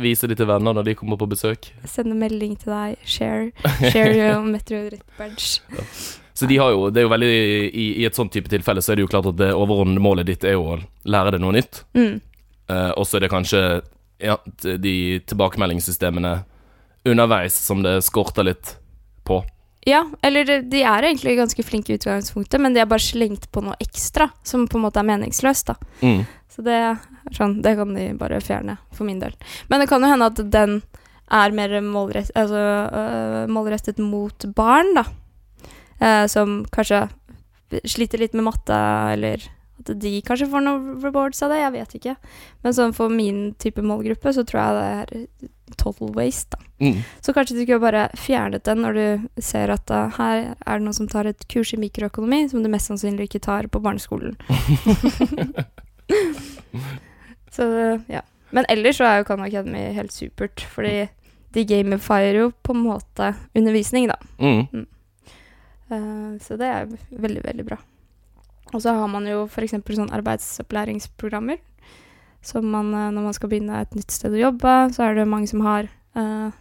Vise 0.00 0.28
de 0.28 0.36
til 0.36 0.48
venner 0.48 0.76
når 0.76 0.90
de 0.90 0.94
kommer 0.98 1.20
på 1.20 1.28
besøk? 1.30 1.70
Sende 1.88 2.16
melding 2.18 2.56
til 2.60 2.72
deg. 2.72 3.00
Share. 3.04 3.50
Share 3.92 4.14
your 4.14 4.44
meteoritt-badge. 4.44 5.60
Så 6.36 6.48
de 6.48 6.58
har 6.60 6.74
jo, 6.74 6.88
det 6.92 7.00
er 7.00 7.06
jo 7.06 7.12
veldig 7.14 7.32
i, 7.32 7.86
I 8.02 8.06
et 8.08 8.16
sånt 8.16 8.32
type 8.34 8.50
tilfelle 8.52 8.82
så 8.84 8.92
er 8.92 8.98
det 8.98 9.06
jo 9.06 9.12
klart 9.12 9.28
at 9.30 9.38
det 9.40 9.54
overordnede 9.56 10.04
målet 10.04 10.28
ditt 10.28 10.44
er 10.44 10.58
jo 10.58 10.66
å 10.74 10.78
lære 11.08 11.36
deg 11.36 11.44
noe 11.44 11.56
nytt. 11.56 11.82
Mm. 11.96 12.18
Eh, 12.72 12.90
og 12.92 13.06
så 13.08 13.16
er 13.16 13.24
det 13.24 13.32
kanskje 13.32 13.62
ja, 14.20 14.36
de 14.60 14.96
tilbakemeldingssystemene 15.28 16.34
underveis 17.06 17.56
som 17.56 17.84
det 17.84 17.98
skorter 18.04 18.48
litt 18.48 18.74
på. 19.24 19.40
Ja, 19.86 20.00
eller 20.26 20.44
de- 20.44 20.62
de 20.66 20.80
er 20.82 21.02
egentlig 21.06 21.36
ganske 21.38 21.62
flinke 21.64 21.90
i 21.94 21.98
utgangspunktet, 21.98 22.60
men 22.60 22.74
de 22.74 22.80
har 22.80 22.86
bare 22.90 22.98
slengt 23.04 23.46
på 23.52 23.62
noe 23.62 23.76
ekstra 23.80 24.30
som 24.42 24.66
på 24.66 24.76
en 24.80 24.82
måte 24.82 24.98
er 24.98 25.06
meningsløst, 25.06 25.66
da. 25.70 25.76
Mm. 26.02 26.24
Så 26.50 26.64
det 26.64 26.98
sånn, 27.36 27.60
det 27.62 27.76
kan 27.78 27.92
de 27.94 28.08
bare 28.18 28.40
fjerne, 28.40 28.78
for 28.92 29.04
min 29.04 29.20
del. 29.20 29.34
Men 29.70 29.80
det 29.80 29.88
kan 29.88 30.02
jo 30.02 30.08
hende 30.10 30.26
at 30.26 30.42
den 30.50 30.82
er 31.30 31.50
mer 31.52 31.68
målrett, 31.82 32.30
altså, 32.34 32.90
øh, 32.92 33.46
målrettet 33.48 33.98
mot 34.02 34.46
barn, 34.54 34.92
da. 34.94 35.04
Eh, 36.00 36.26
som 36.26 36.64
kanskje 36.72 37.08
sliter 37.84 38.18
litt 38.18 38.34
med 38.34 38.44
matte, 38.44 38.74
eller 39.12 39.42
at 39.78 39.98
de 40.00 40.20
kanskje 40.22 40.48
får 40.50 40.62
noen 40.62 41.00
rewards 41.02 41.42
av 41.42 41.50
det, 41.50 41.58
jeg 41.62 41.72
vet 41.72 41.94
ikke. 42.00 42.16
Men 42.64 42.72
sånn 42.72 42.94
for 42.94 43.08
min 43.08 43.54
type 43.58 43.82
målgruppe 43.82 44.32
så 44.34 44.44
tror 44.46 44.62
jeg 44.62 44.74
det 44.74 44.88
er 45.22 45.48
total 45.74 46.12
waste, 46.14 46.56
da. 46.56 46.62
Mm. 46.86 47.00
Så 47.24 47.32
kanskje 47.32 47.56
du 47.56 47.62
skulle 47.62 47.80
bare 47.80 48.06
fjernet 48.20 48.64
den 48.68 48.82
når 48.84 48.98
du 48.98 49.42
ser 49.42 49.72
at 49.72 49.90
uh, 49.90 50.12
her 50.18 50.52
er 50.54 50.78
det 50.78 50.84
noen 50.84 50.96
som 50.96 51.08
tar 51.10 51.28
et 51.30 51.46
kurs 51.50 51.72
i 51.74 51.80
mikroøkonomi, 51.80 52.44
som 52.52 52.62
du 52.62 52.70
mest 52.72 52.90
sannsynlig 52.90 53.30
ikke 53.30 53.42
tar 53.48 53.68
på 53.72 53.82
barneskolen. 53.82 54.36
så 57.56 57.68
ja. 58.12 58.22
Men 58.54 58.68
ellers 58.70 59.00
så 59.00 59.08
er 59.08 59.20
jo 59.20 59.26
Khan 59.28 59.42
Academy 59.42 59.88
helt 59.96 60.14
supert, 60.14 60.62
fordi 60.70 61.08
de 61.56 61.64
gamifier 61.66 62.38
jo 62.42 62.50
på 62.62 62.76
en 62.76 62.84
måte 62.84 63.32
undervisning, 63.56 64.10
da. 64.12 64.16
Mm. 64.38 64.86
Eh, 65.90 66.32
så 66.42 66.56
det 66.60 66.68
er 66.70 66.88
veldig, 67.10 67.42
veldig 67.44 67.66
bra. 67.66 67.78
Og 68.74 68.82
så 68.82 68.94
har 68.98 69.08
man 69.10 69.26
jo 69.28 69.44
f.eks. 69.46 69.76
sånn 69.96 70.12
arbeidsopplæringsprogrammer. 70.14 71.60
Som 72.46 72.70
man, 72.70 72.94
eh, 72.94 73.10
når 73.10 73.26
man 73.26 73.34
skal 73.34 73.50
begynne 73.50 73.82
et 73.82 73.94
nytt 73.96 74.14
sted 74.14 74.34
å 74.36 74.38
jobbe, 74.38 74.76
så 74.94 75.08
er 75.08 75.18
det 75.18 75.26
mange 75.26 75.50
som 75.50 75.64
har 75.66 75.88
uh, 76.14 76.54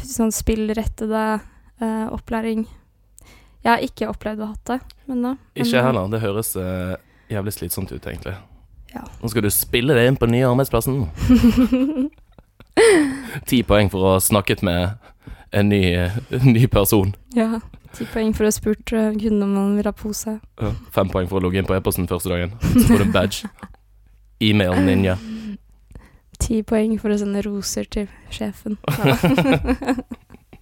sånn 0.00 0.32
spillrettede 0.32 1.24
uh, 1.36 2.06
opplæring. 2.16 2.64
Jeg 3.60 3.68
har 3.68 3.84
ikke 3.84 4.08
opplevd 4.08 4.44
å 4.44 4.48
ha 4.54 4.56
det, 4.70 4.78
men 5.10 5.24
da. 5.26 5.34
Ikke 5.52 5.74
jeg 5.74 5.84
heller. 5.84 6.08
Det 6.12 6.22
høres 6.22 6.54
uh, 6.56 6.94
jævlig 7.28 7.52
slitsomt 7.58 7.92
ut, 7.92 8.00
egentlig. 8.00 8.38
Ja. 8.94 9.04
Nå 9.20 9.28
skal 9.28 9.44
du 9.44 9.50
spille 9.52 9.96
deg 9.98 10.08
inn 10.08 10.16
på 10.16 10.30
den 10.30 10.38
nye 10.38 10.48
arbeidsplassen. 10.48 11.04
Ti 13.50 13.62
poeng 13.68 13.92
for 13.92 14.00
å 14.00 14.14
ha 14.14 14.22
snakket 14.22 14.64
med 14.64 14.96
en 15.52 15.68
ny, 15.72 15.82
en 16.06 16.50
ny 16.54 16.64
person. 16.72 17.12
Ja. 17.36 17.60
Ti 17.96 18.08
poeng 18.12 18.32
for 18.36 18.46
å 18.46 18.48
ha 18.48 18.56
spurt 18.56 18.88
kunden 18.88 19.44
om 19.44 19.56
han 19.60 19.76
vil 19.76 19.88
ha 19.90 19.96
pose. 19.96 20.38
Ja, 20.60 20.72
Fem 20.94 21.12
poeng 21.12 21.28
for 21.28 21.40
å 21.40 21.44
logge 21.44 21.60
inn 21.60 21.68
på 21.68 21.76
e-posten 21.76 22.08
første 22.08 22.32
dagen. 22.32 22.56
Så 22.72 22.88
får 22.88 23.02
du 23.02 23.10
en 23.10 23.16
badge. 23.20 23.50
E-mail 24.40 24.76
ninja. 24.84 25.16
Ti 26.42 26.60
poeng 26.68 26.98
for 27.00 27.14
å 27.14 27.16
sende 27.20 27.40
roser 27.46 27.88
til 27.88 28.08
sjefen. 28.30 28.76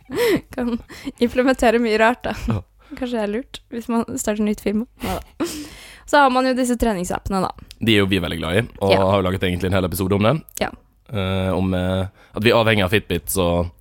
Ja. 0.05 0.35
kan 0.53 0.77
implementere 1.19 1.79
mye 1.83 1.97
rart, 1.99 2.27
da. 2.29 2.61
Kanskje 2.95 3.17
det 3.17 3.23
er 3.25 3.31
lurt 3.33 3.61
hvis 3.73 3.89
man 3.91 4.05
starter 4.21 4.45
nytt 4.47 4.61
firma. 4.63 4.85
Neida. 5.03 5.49
Så 6.07 6.21
har 6.21 6.31
man 6.31 6.47
jo 6.47 6.53
disse 6.55 6.77
treningsappene, 6.79 7.41
da. 7.43 7.51
De 7.81 7.95
er 7.97 8.03
jo 8.03 8.11
vi 8.11 8.21
veldig 8.23 8.39
glad 8.39 8.59
i, 8.61 8.65
og 8.85 8.93
Ja. 8.93 9.01
har 9.09 9.17
jo 9.23 9.27
laget 9.27 9.47
egentlig 9.49 9.71
en 9.73 9.79
hel 9.79 9.89
episode 9.89 10.15
om 10.15 10.23
det. 10.29 10.35
Ja. 10.61 10.69
Uh, 11.09 11.51
om 11.57 11.73
uh, 11.75 12.07
at 12.37 12.45
vi 12.45 12.53
er 12.53 12.61
avhengig 12.61 12.85
av 12.85 12.93
Fitbits 12.93 13.39
og, 13.41 13.73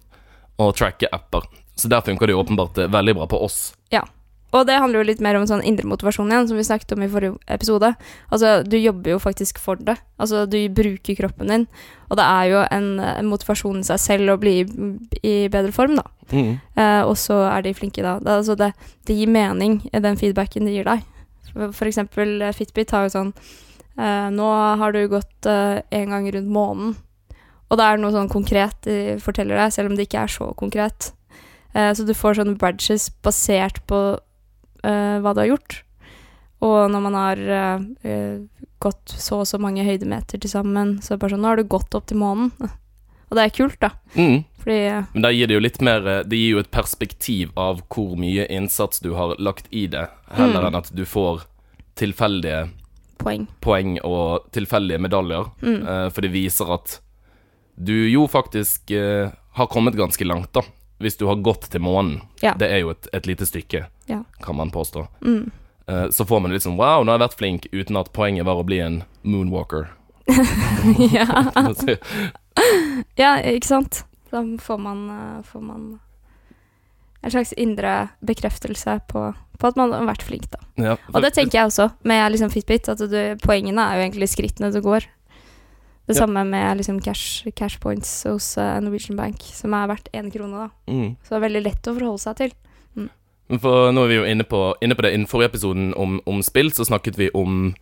og 0.57 0.73
tracker 0.79 1.11
apper. 1.11 1.45
Så 1.75 1.91
der 1.91 2.01
funker 2.07 2.27
det 2.27 2.33
jo 2.37 2.41
åpenbart 2.41 2.77
eh, 2.77 2.87
veldig 2.93 3.15
bra 3.19 3.27
på 3.27 3.39
oss. 3.43 3.73
Og 4.53 4.67
det 4.69 4.77
handler 4.77 5.01
jo 5.01 5.07
litt 5.07 5.21
mer 5.23 5.37
om 5.39 5.45
sånn 5.49 5.63
indre 5.65 5.87
motivasjon 5.89 6.29
igjen, 6.29 6.47
som 6.49 6.59
vi 6.59 6.65
snakket 6.67 6.93
om 6.95 7.03
i 7.05 7.09
forrige 7.09 7.39
episode. 7.55 7.89
Altså, 8.29 8.55
du 8.67 8.77
jobber 8.77 9.15
jo 9.15 9.21
faktisk 9.21 9.61
for 9.61 9.81
det. 9.81 9.95
Altså, 10.21 10.43
du 10.45 10.59
bruker 10.69 11.17
kroppen 11.17 11.49
din. 11.49 11.65
Og 12.11 12.19
det 12.19 12.27
er 12.27 12.49
jo 12.51 12.59
en, 12.67 12.89
en 13.01 13.31
motivasjon 13.31 13.81
i 13.81 13.87
seg 13.87 14.01
selv 14.03 14.35
å 14.35 14.39
bli 14.41 14.59
i, 14.61 14.65
i 15.25 15.33
bedre 15.53 15.73
form, 15.73 15.97
da. 15.97 16.05
Mm. 16.29 16.51
Eh, 16.77 17.01
og 17.01 17.15
så 17.17 17.39
er 17.49 17.65
de 17.65 17.73
flinke, 17.77 18.05
da. 18.05 18.19
Det, 18.21 18.37
altså 18.43 18.57
det, 18.59 18.69
det 19.09 19.17
gir 19.17 19.31
mening, 19.33 19.79
i 19.89 20.03
den 20.03 20.19
feedbacken 20.21 20.69
de 20.69 20.77
gir 20.77 20.85
deg. 20.89 21.01
For, 21.53 21.89
eksempel 21.89 22.37
eh, 22.41 22.53
Fitbit 22.53 22.93
har 22.93 23.07
jo 23.07 23.13
sånn 23.13 23.33
eh, 23.33 24.29
Nå 24.33 24.47
har 24.81 24.93
du 24.93 25.01
gått 25.11 25.49
én 25.49 26.13
gang 26.13 26.29
rundt 26.29 26.53
månen. 26.53 26.93
Og 27.73 27.79
det 27.79 27.89
er 27.89 27.97
noe 27.97 28.13
sånn 28.13 28.29
konkret 28.29 28.85
de 28.85 29.17
forteller 29.21 29.57
deg, 29.57 29.73
selv 29.73 29.89
om 29.89 29.97
det 29.97 30.05
ikke 30.05 30.27
er 30.27 30.31
så 30.31 30.51
konkret. 30.57 31.09
Eh, 31.73 31.89
så 31.97 32.05
du 32.05 32.13
får 32.13 32.37
sånne 32.37 32.59
badges 32.61 33.09
basert 33.25 33.81
på 33.89 34.03
eh, 34.83 35.17
hva 35.23 35.33
du 35.33 35.41
har 35.43 35.49
gjort. 35.53 35.79
Og 36.63 36.77
når 36.91 37.01
man 37.03 37.15
har 37.19 37.39
eh, 38.03 38.37
gått 38.79 39.15
så 39.19 39.41
og 39.41 39.47
så 39.49 39.59
mange 39.59 39.83
høydemeter 39.83 40.39
til 40.39 40.49
sammen, 40.51 40.97
så 41.03 41.13
er 41.13 41.17
det 41.17 41.23
bare 41.25 41.35
sånn 41.35 41.43
Nå 41.43 41.51
har 41.51 41.59
du 41.59 41.67
gått 41.67 41.95
opp 41.97 42.05
til 42.07 42.21
månen. 42.21 42.53
Og 43.33 43.37
det 43.39 43.43
er 43.47 43.53
kult, 43.55 43.79
da. 43.81 43.89
Mm. 44.13 44.43
Fordi 44.61 44.75
eh, 44.91 45.05
Men 45.15 45.23
da 45.25 45.31
gir 45.33 45.47
det 45.49 45.55
jo 45.57 45.61
litt 45.63 45.79
mer 45.81 46.03
Det 46.27 46.37
gir 46.37 46.51
jo 46.53 46.59
et 46.61 46.69
perspektiv 46.71 47.49
av 47.57 47.79
hvor 47.89 48.13
mye 48.19 48.45
innsats 48.53 49.01
du 49.01 49.09
har 49.17 49.33
lagt 49.41 49.65
i 49.73 49.87
det, 49.89 50.05
heller 50.37 50.61
Mm. 50.61 50.67
enn 50.69 50.77
at 50.83 50.91
du 50.93 51.01
får 51.09 51.41
tilfeldige 51.99 52.69
poeng. 53.17 53.47
poeng 53.61 53.97
og 54.03 54.47
tilfeldige 54.53 54.99
medaljer. 55.01 55.49
Mm. 55.61 55.81
Uh, 55.87 56.07
for 56.13 56.21
det 56.25 56.31
viser 56.33 56.71
at 56.73 56.99
du 57.75 57.93
jo 58.11 58.27
faktisk 58.29 58.91
uh, 58.93 59.31
har 59.57 59.67
kommet 59.73 59.97
ganske 59.97 60.25
langt, 60.25 60.51
da. 60.53 60.61
Hvis 61.01 61.17
du 61.17 61.25
har 61.27 61.41
gått 61.41 61.69
til 61.73 61.81
månen. 61.81 62.21
Ja. 62.41 62.53
Det 62.57 62.69
er 62.69 62.83
jo 62.83 62.91
et, 62.93 63.07
et 63.13 63.25
lite 63.27 63.45
stykke, 63.49 63.85
Ja. 64.07 64.23
kan 64.43 64.55
man 64.55 64.71
påstå. 64.71 65.07
Mm. 65.21 65.51
Eh, 65.87 66.09
så 66.09 66.25
får 66.25 66.39
man 66.41 66.51
litt 66.51 66.63
sånn 66.63 66.77
Wow, 66.79 67.03
nå 67.03 67.11
har 67.11 67.19
jeg 67.19 67.27
vært 67.27 67.37
flink, 67.39 67.67
uten 67.71 67.97
at 67.99 68.11
poenget 68.15 68.45
var 68.45 68.55
å 68.59 68.65
bli 68.67 68.79
en 68.83 69.01
moonwalker. 69.23 69.89
ja. 71.17 71.27
ja, 73.19 73.31
ikke 73.43 73.67
sant? 73.67 74.03
Da 74.31 74.41
får 74.61 74.77
man, 74.81 75.03
eh, 75.09 75.41
får 75.47 75.61
man 75.61 75.87
en 77.23 77.31
slags 77.31 77.53
indre 77.53 78.09
bekreftelse 78.19 78.97
på, 79.07 79.25
på 79.59 79.67
at 79.69 79.77
man 79.79 79.93
har 79.95 80.07
vært 80.09 80.25
flink, 80.27 80.49
da. 80.51 80.59
ja, 80.75 80.95
Og 81.13 81.21
det 81.23 81.33
tenker 81.37 81.61
jeg 81.61 81.69
også 81.69 81.85
med 82.03 82.33
liksom 82.33 82.51
Fitbit, 82.51 82.89
at 82.91 82.99
du, 82.99 83.19
poengene 83.43 83.85
er 83.85 83.99
jo 84.01 84.07
egentlig 84.09 84.27
skrittene 84.33 84.71
du 84.75 84.81
går. 84.83 85.07
Det 86.03 86.17
Ja. 86.17 86.25
samme 86.25 86.41
med 86.43 86.81
liksom 86.81 86.97
cash, 86.99 87.45
cash 87.55 87.77
points 87.79 88.09
hos 88.27 88.57
eh, 88.59 88.79
Norwegian 88.83 89.15
Bank, 89.15 89.39
som 89.55 89.71
er 89.73 89.87
verdt 89.87 90.09
én 90.11 90.27
krone, 90.33 90.65
da. 90.65 90.91
mm. 90.91 91.13
Så 91.23 91.31
det 91.31 91.37
er 91.37 91.45
veldig 91.47 91.61
lett 91.63 91.87
å 91.87 91.93
forholde 91.95 92.19
seg 92.25 92.35
til. 92.41 92.51
For 93.51 93.91
nå 93.93 94.05
er 94.05 94.11
vi 94.11 94.19
jo 94.19 94.27
inne 94.27 94.45
på, 94.47 94.61
inne 94.81 94.95
på 94.95 95.05
det. 95.05 95.13
Innen 95.15 95.29
forrige 95.29 95.53
episoden 95.53 95.91
om, 95.99 96.19
om 96.29 96.43
spill, 96.45 96.71
så 96.73 96.85
snakket 96.87 97.19
vi 97.19 97.29
om, 97.33 97.73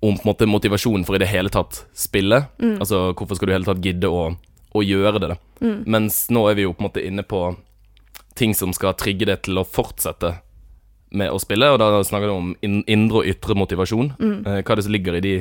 om 0.00 0.18
på 0.18 0.26
en 0.26 0.28
måte 0.28 0.48
motivasjon 0.50 1.06
for 1.08 1.16
i 1.16 1.22
det 1.22 1.30
hele 1.30 1.52
tatt 1.52 1.84
spille. 1.96 2.44
Mm. 2.60 2.76
Altså 2.78 3.08
hvorfor 3.12 3.38
skal 3.38 3.48
du 3.48 3.52
i 3.52 3.54
det 3.54 3.60
hele 3.60 3.70
tatt 3.70 3.86
gidde 3.86 4.12
å, 4.12 4.26
å 4.76 4.84
gjøre 4.84 5.22
det? 5.22 5.32
da? 5.32 5.38
Mm. 5.64 5.80
Mens 5.96 6.26
nå 6.34 6.44
er 6.50 6.58
vi 6.58 6.68
jo 6.68 6.74
på 6.74 6.84
en 6.84 6.90
måte 6.90 7.04
inne 7.04 7.24
på 7.26 7.46
ting 8.38 8.54
som 8.54 8.74
skal 8.76 8.94
trigge 8.98 9.26
det 9.26 9.40
til 9.48 9.58
å 9.58 9.66
fortsette 9.66 10.36
med 11.18 11.32
å 11.32 11.40
spille, 11.40 11.70
og 11.72 11.80
da 11.80 12.02
snakker 12.04 12.28
du 12.28 12.34
om 12.34 12.50
indre 12.62 13.22
og 13.22 13.30
ytre 13.30 13.56
motivasjon. 13.56 14.12
Mm. 14.20 14.36
Eh, 14.44 14.60
hva 14.60 14.74
er 14.74 14.78
det 14.78 14.84
som 14.86 14.94
ligger 14.94 15.16
i 15.16 15.24
de 15.24 15.34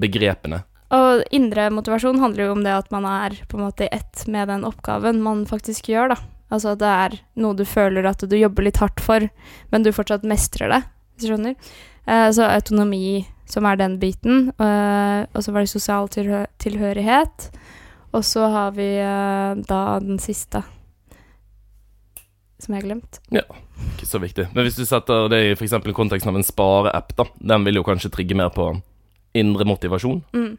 begrepene? 0.00 0.64
Og 0.90 1.22
indre 1.30 1.68
motivasjon 1.70 2.18
handler 2.18 2.48
jo 2.48 2.56
om 2.56 2.64
det 2.66 2.74
at 2.74 2.90
man 2.90 3.06
er 3.06 3.38
på 3.46 3.58
en 3.58 3.68
måte 3.68 3.86
i 3.86 3.92
ett 3.94 4.24
med 4.26 4.50
den 4.50 4.66
oppgaven 4.66 5.22
man 5.22 5.44
faktisk 5.46 5.92
gjør, 5.92 6.16
da. 6.16 6.18
Altså 6.50 6.72
at 6.74 6.80
det 6.82 6.88
er 6.90 7.18
noe 7.40 7.54
du 7.54 7.64
føler 7.64 8.06
at 8.10 8.18
du 8.26 8.36
jobber 8.36 8.64
litt 8.66 8.80
hardt 8.82 9.00
for, 9.00 9.28
men 9.70 9.82
du 9.86 9.92
fortsatt 9.94 10.24
mestrer 10.26 10.68
det, 10.72 10.80
hvis 11.14 11.26
du 11.26 11.30
skjønner. 11.32 11.54
Eh, 12.06 12.30
så 12.34 12.48
autonomi, 12.50 13.26
som 13.46 13.66
er 13.70 13.76
den 13.78 13.98
biten. 14.02 14.48
eh, 14.58 15.26
og 15.34 15.42
så 15.44 15.52
var 15.52 15.60
det 15.62 15.70
sosial 15.70 16.08
tilhø 16.08 16.44
tilhørighet. 16.58 17.50
Og 18.12 18.24
så 18.26 18.48
har 18.50 18.72
vi 18.74 18.88
eh, 18.98 19.54
da 19.68 19.98
den 20.02 20.18
siste, 20.18 20.64
som 22.58 22.74
jeg 22.74 22.82
har 22.82 22.88
glemt. 22.88 23.20
Ikke 23.30 24.06
så 24.08 24.18
viktig. 24.20 24.48
Men 24.54 24.66
hvis 24.66 24.76
du 24.76 24.84
setter 24.84 25.28
det 25.32 25.38
i 25.46 25.52
f.eks. 25.54 25.72
konteksten 25.96 26.28
av 26.32 26.36
en 26.40 26.44
spareapp, 26.44 27.14
da. 27.16 27.24
Den 27.40 27.64
vil 27.64 27.78
jo 27.80 27.84
kanskje 27.86 28.10
trigge 28.12 28.36
mer 28.36 28.50
på 28.52 28.66
indre 29.38 29.64
motivasjon. 29.64 30.20
Mm. 30.34 30.56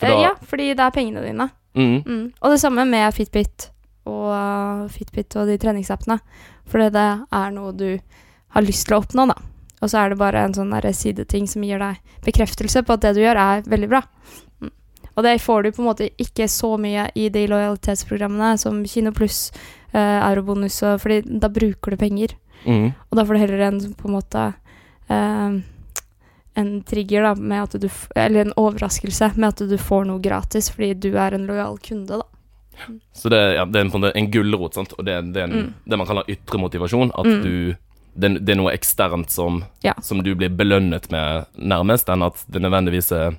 For 0.00 0.06
Eh, 0.08 0.14
da 0.16 0.22
ja, 0.30 0.34
fordi 0.48 0.70
det 0.72 0.80
er 0.86 0.94
pengene 0.94 1.24
dine. 1.26 1.50
mm, 1.74 2.02
Mm. 2.06 2.32
Og 2.40 2.50
det 2.54 2.60
samme 2.62 2.86
med 2.88 3.12
Fitbit 3.14 3.70
og 4.08 4.26
uh, 4.32 4.88
Fitbit 4.92 5.36
og 5.40 5.50
de 5.50 5.58
treningsappene. 5.60 6.18
Fordi 6.70 6.90
det 6.94 7.08
er 7.36 7.54
noe 7.54 7.72
du 7.76 7.88
har 8.54 8.66
lyst 8.66 8.86
til 8.88 8.96
å 8.96 9.00
oppnå, 9.02 9.26
da. 9.30 9.36
Og 9.80 9.90
så 9.90 10.02
er 10.02 10.12
det 10.12 10.20
bare 10.20 10.44
en 10.44 10.54
sånn 10.54 10.74
sideting 10.92 11.46
som 11.48 11.64
gir 11.64 11.80
deg 11.80 12.00
bekreftelse 12.26 12.82
på 12.84 12.94
at 12.96 13.04
det 13.04 13.14
du 13.16 13.22
gjør, 13.22 13.38
er 13.40 13.62
veldig 13.64 13.88
bra. 13.88 14.02
Mm. 14.60 14.72
Og 15.14 15.24
det 15.24 15.34
får 15.40 15.62
du 15.62 15.72
på 15.72 15.82
en 15.82 15.88
måte 15.88 16.10
ikke 16.20 16.48
så 16.52 16.74
mye 16.80 17.08
i 17.16 17.28
de 17.32 17.46
lojalitetsprogrammene 17.48 18.58
som 18.60 18.82
Kino 18.84 19.12
Pluss, 19.16 19.48
uh, 19.94 20.20
Eurobonus, 20.28 20.82
og, 20.84 21.00
fordi 21.04 21.22
da 21.40 21.52
bruker 21.52 21.96
du 21.96 22.00
penger. 22.00 22.36
mm. 22.66 22.88
Og 23.08 23.16
da 23.16 23.24
får 23.24 23.34
du 23.34 23.40
heller 23.40 23.66
en 23.70 23.80
på 23.96 24.08
en 24.08 24.18
måte 24.18 24.52
eh, 25.08 25.60
en 26.54 26.82
trigger, 26.82 27.22
da, 27.22 27.34
med 27.34 27.62
at 27.62 27.80
du 27.80 27.88
Eller 28.14 28.44
en 28.44 28.52
overraskelse 28.56 29.32
med 29.36 29.48
at 29.48 29.68
du 29.68 29.78
får 29.78 30.04
noe 30.08 30.22
gratis 30.22 30.70
fordi 30.70 30.94
du 30.94 31.16
er 31.18 31.34
en 31.34 31.46
lojal 31.48 31.78
kunde, 31.78 32.20
da. 32.20 32.26
Så 33.12 33.28
det, 33.32 33.40
ja, 33.56 33.64
det 33.64 33.80
er 33.80 33.86
en, 33.88 34.04
en 34.14 34.30
gulrot, 34.30 34.74
sant? 34.74 34.92
og 34.98 35.04
det, 35.04 35.18
det 35.34 35.42
er 35.42 35.48
en, 35.48 35.52
Mm. 35.60 35.74
det 35.86 35.98
man 35.98 36.06
kaller 36.06 36.24
ytre 36.28 36.58
motivasjon. 36.58 37.10
At 37.14 37.26
Mm. 37.26 37.42
du 37.42 37.76
det, 38.18 38.44
det 38.44 38.52
er 38.52 38.58
noe 38.58 38.72
eksternt 38.74 39.30
som, 39.30 39.64
Ja. 39.84 39.94
som 40.02 40.22
du 40.22 40.34
blir 40.34 40.48
belønnet 40.50 41.10
med, 41.10 41.46
nærmest, 41.56 42.08
enn 42.08 42.22
at 42.26 42.44
det 42.50 42.60
nødvendigvis 42.62 43.12
er 43.12 43.36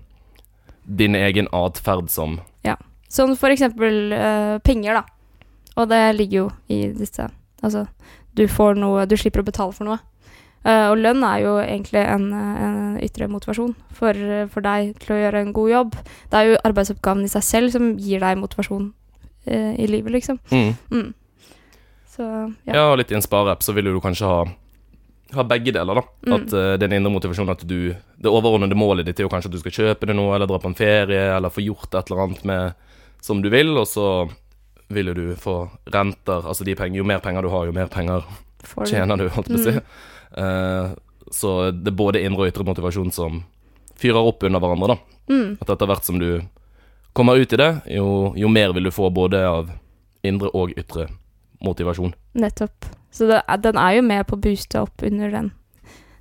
din 0.87 1.13
egen 1.15 1.47
atferd 1.53 2.09
som 2.09 2.39
Ja. 2.63 2.75
Sånn 3.09 3.35
for 3.37 3.49
eksempel 3.49 4.13
eh, 4.13 4.57
penger, 4.59 4.93
da. 4.93 5.03
Og 5.77 5.89
det 5.89 6.15
ligger 6.15 6.37
jo 6.37 6.51
i 6.69 6.87
disse 6.93 7.29
Altså, 7.63 7.87
du 8.33 8.47
får 8.47 8.75
noe 8.79 9.05
Du 9.05 9.15
slipper 9.15 9.41
å 9.43 9.45
betale 9.45 9.71
for 9.73 9.85
noe. 9.85 9.99
Uh, 10.63 10.91
og 10.91 10.97
lønn 11.01 11.23
er 11.25 11.39
jo 11.41 11.55
egentlig 11.57 12.03
en, 12.05 12.27
en 12.33 12.97
ytre 13.01 13.25
motivasjon 13.27 13.71
for, 13.97 14.13
for 14.53 14.61
deg 14.61 14.91
til 15.01 15.15
å 15.15 15.17
gjøre 15.17 15.39
en 15.41 15.53
god 15.53 15.69
jobb. 15.71 15.95
Det 16.29 16.37
er 16.37 16.49
jo 16.51 16.59
arbeidsoppgaven 16.69 17.23
i 17.25 17.31
seg 17.33 17.41
selv 17.47 17.71
som 17.73 17.97
gir 17.97 18.19
deg 18.21 18.37
motivasjon 18.37 18.91
i 19.45 19.87
livet, 19.89 20.11
liksom. 20.13 20.37
mm. 20.51 20.73
Mm. 20.91 21.13
Så 22.11 22.23
ja. 22.67 22.73
Ja, 22.75 22.83
og 22.91 22.99
litt 22.99 23.11
i 23.11 23.15
en 23.17 23.23
spareapp 23.25 23.63
så 23.65 23.73
vil 23.73 23.87
du 23.89 23.97
kanskje 24.03 24.27
ha 24.29 24.41
ha 25.33 25.43
begge 25.43 25.71
deler, 25.71 25.95
da. 25.95 26.03
Mm. 26.27 26.33
At 26.35 26.53
uh, 26.53 26.73
den 26.79 26.91
er 26.91 26.99
indre 26.99 27.13
motivasjonen 27.13 27.53
at 27.53 27.63
du 27.67 27.93
Det 27.95 28.29
overordnede 28.29 28.77
målet 28.77 29.07
ditt 29.07 29.19
er 29.19 29.27
jo 29.27 29.31
kanskje 29.31 29.51
at 29.51 29.55
du 29.55 29.61
skal 29.63 29.75
kjøpe 29.77 30.09
det 30.09 30.15
noe, 30.17 30.35
eller 30.35 30.49
dra 30.49 30.59
på 30.61 30.71
en 30.71 30.77
ferie, 30.77 31.23
eller 31.35 31.53
få 31.53 31.63
gjort 31.63 31.95
et 31.95 32.11
eller 32.11 32.25
annet 32.25 32.43
med 32.47 32.87
som 33.21 33.41
du 33.41 33.51
vil, 33.53 33.75
og 33.77 33.85
så 33.85 34.05
vil 34.91 35.11
jo 35.11 35.13
du 35.13 35.25
få 35.39 35.55
renter, 35.93 36.41
altså 36.41 36.65
de 36.67 36.75
penger 36.75 36.99
Jo 36.99 37.05
mer 37.07 37.21
penger 37.23 37.45
du 37.45 37.51
har, 37.53 37.67
jo 37.69 37.75
mer 37.75 37.87
penger 37.91 38.25
For 38.65 38.89
tjener 38.89 39.19
du, 39.19 39.27
holdt 39.31 39.51
jeg 39.51 39.57
på 39.57 39.61
å 39.61 39.67
si. 39.67 39.83
Eh, 40.41 40.89
så 41.31 41.51
det 41.71 41.93
er 41.93 41.95
både 41.97 42.21
indre 42.25 42.43
og 42.45 42.51
ytre 42.51 42.65
motivasjon 42.67 43.13
som 43.13 43.43
fyrer 44.01 44.25
opp 44.25 44.43
under 44.47 44.61
hverandre, 44.63 44.95
da. 44.95 45.19
Mm. 45.31 45.47
At 45.61 45.69
etter 45.69 45.89
hvert 45.89 46.07
som 46.07 46.19
du 46.21 46.41
kommer 47.13 47.35
ut 47.35 47.53
i 47.53 47.59
det, 47.59 47.71
jo, 47.97 48.33
jo 48.35 48.51
mer 48.51 48.73
vil 48.73 48.87
du 48.87 48.91
få 48.91 49.09
både 49.09 49.41
av 49.47 49.71
indre 50.21 50.51
og 50.55 50.73
ytre 50.77 51.07
motivasjon. 51.61 52.13
Nettopp. 52.33 52.85
Så 53.11 53.27
det, 53.27 53.41
den 53.63 53.77
er 53.77 53.97
jo 53.97 54.05
med 54.05 54.23
på 54.27 54.37
å 54.37 54.41
booste 54.41 54.81
opp 54.81 55.03
under 55.03 55.33
den, 55.33 55.51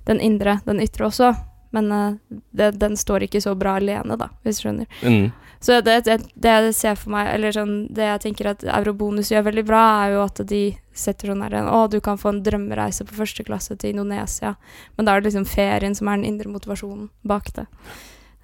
den 0.09 0.19
indre, 0.19 0.59
den 0.65 0.81
ytre 0.83 1.07
også. 1.07 1.33
Men 1.71 1.91
uh, 1.91 2.17
det, 2.51 2.73
den 2.81 2.97
står 2.99 3.25
ikke 3.27 3.41
så 3.41 3.53
bra 3.55 3.77
alene, 3.79 4.17
da, 4.19 4.27
hvis 4.43 4.59
du 4.59 4.65
skjønner. 4.65 4.89
Mm. 5.07 5.31
Så 5.61 5.77
det, 5.85 6.01
det, 6.07 6.17
det 6.41 6.53
jeg 6.55 6.73
ser 6.75 6.97
for 6.97 7.13
meg, 7.13 7.29
eller 7.35 7.53
sånn, 7.55 7.75
det 7.93 8.07
jeg 8.07 8.21
tenker 8.23 8.49
at 8.51 8.63
Eurobonus 8.65 9.29
gjør 9.31 9.45
veldig 9.47 9.63
bra, 9.69 9.81
er 10.01 10.15
jo 10.15 10.23
at 10.25 10.41
de 10.49 10.61
setter 10.97 11.31
sånn 11.31 11.43
her 11.45 11.55
Å, 11.61 11.83
du 11.87 11.99
kan 12.03 12.19
få 12.19 12.33
en 12.33 12.41
drømmereise 12.43 13.05
på 13.07 13.15
første 13.15 13.45
klasse 13.47 13.77
til 13.79 13.93
Indonesia. 13.93 14.55
Men 14.97 15.07
da 15.07 15.13
er 15.13 15.21
det 15.21 15.29
liksom 15.29 15.45
ferien 15.47 15.95
som 15.95 16.09
er 16.09 16.19
den 16.19 16.33
indre 16.33 16.51
motivasjonen 16.51 17.11
bak 17.23 17.53
det. 17.55 17.67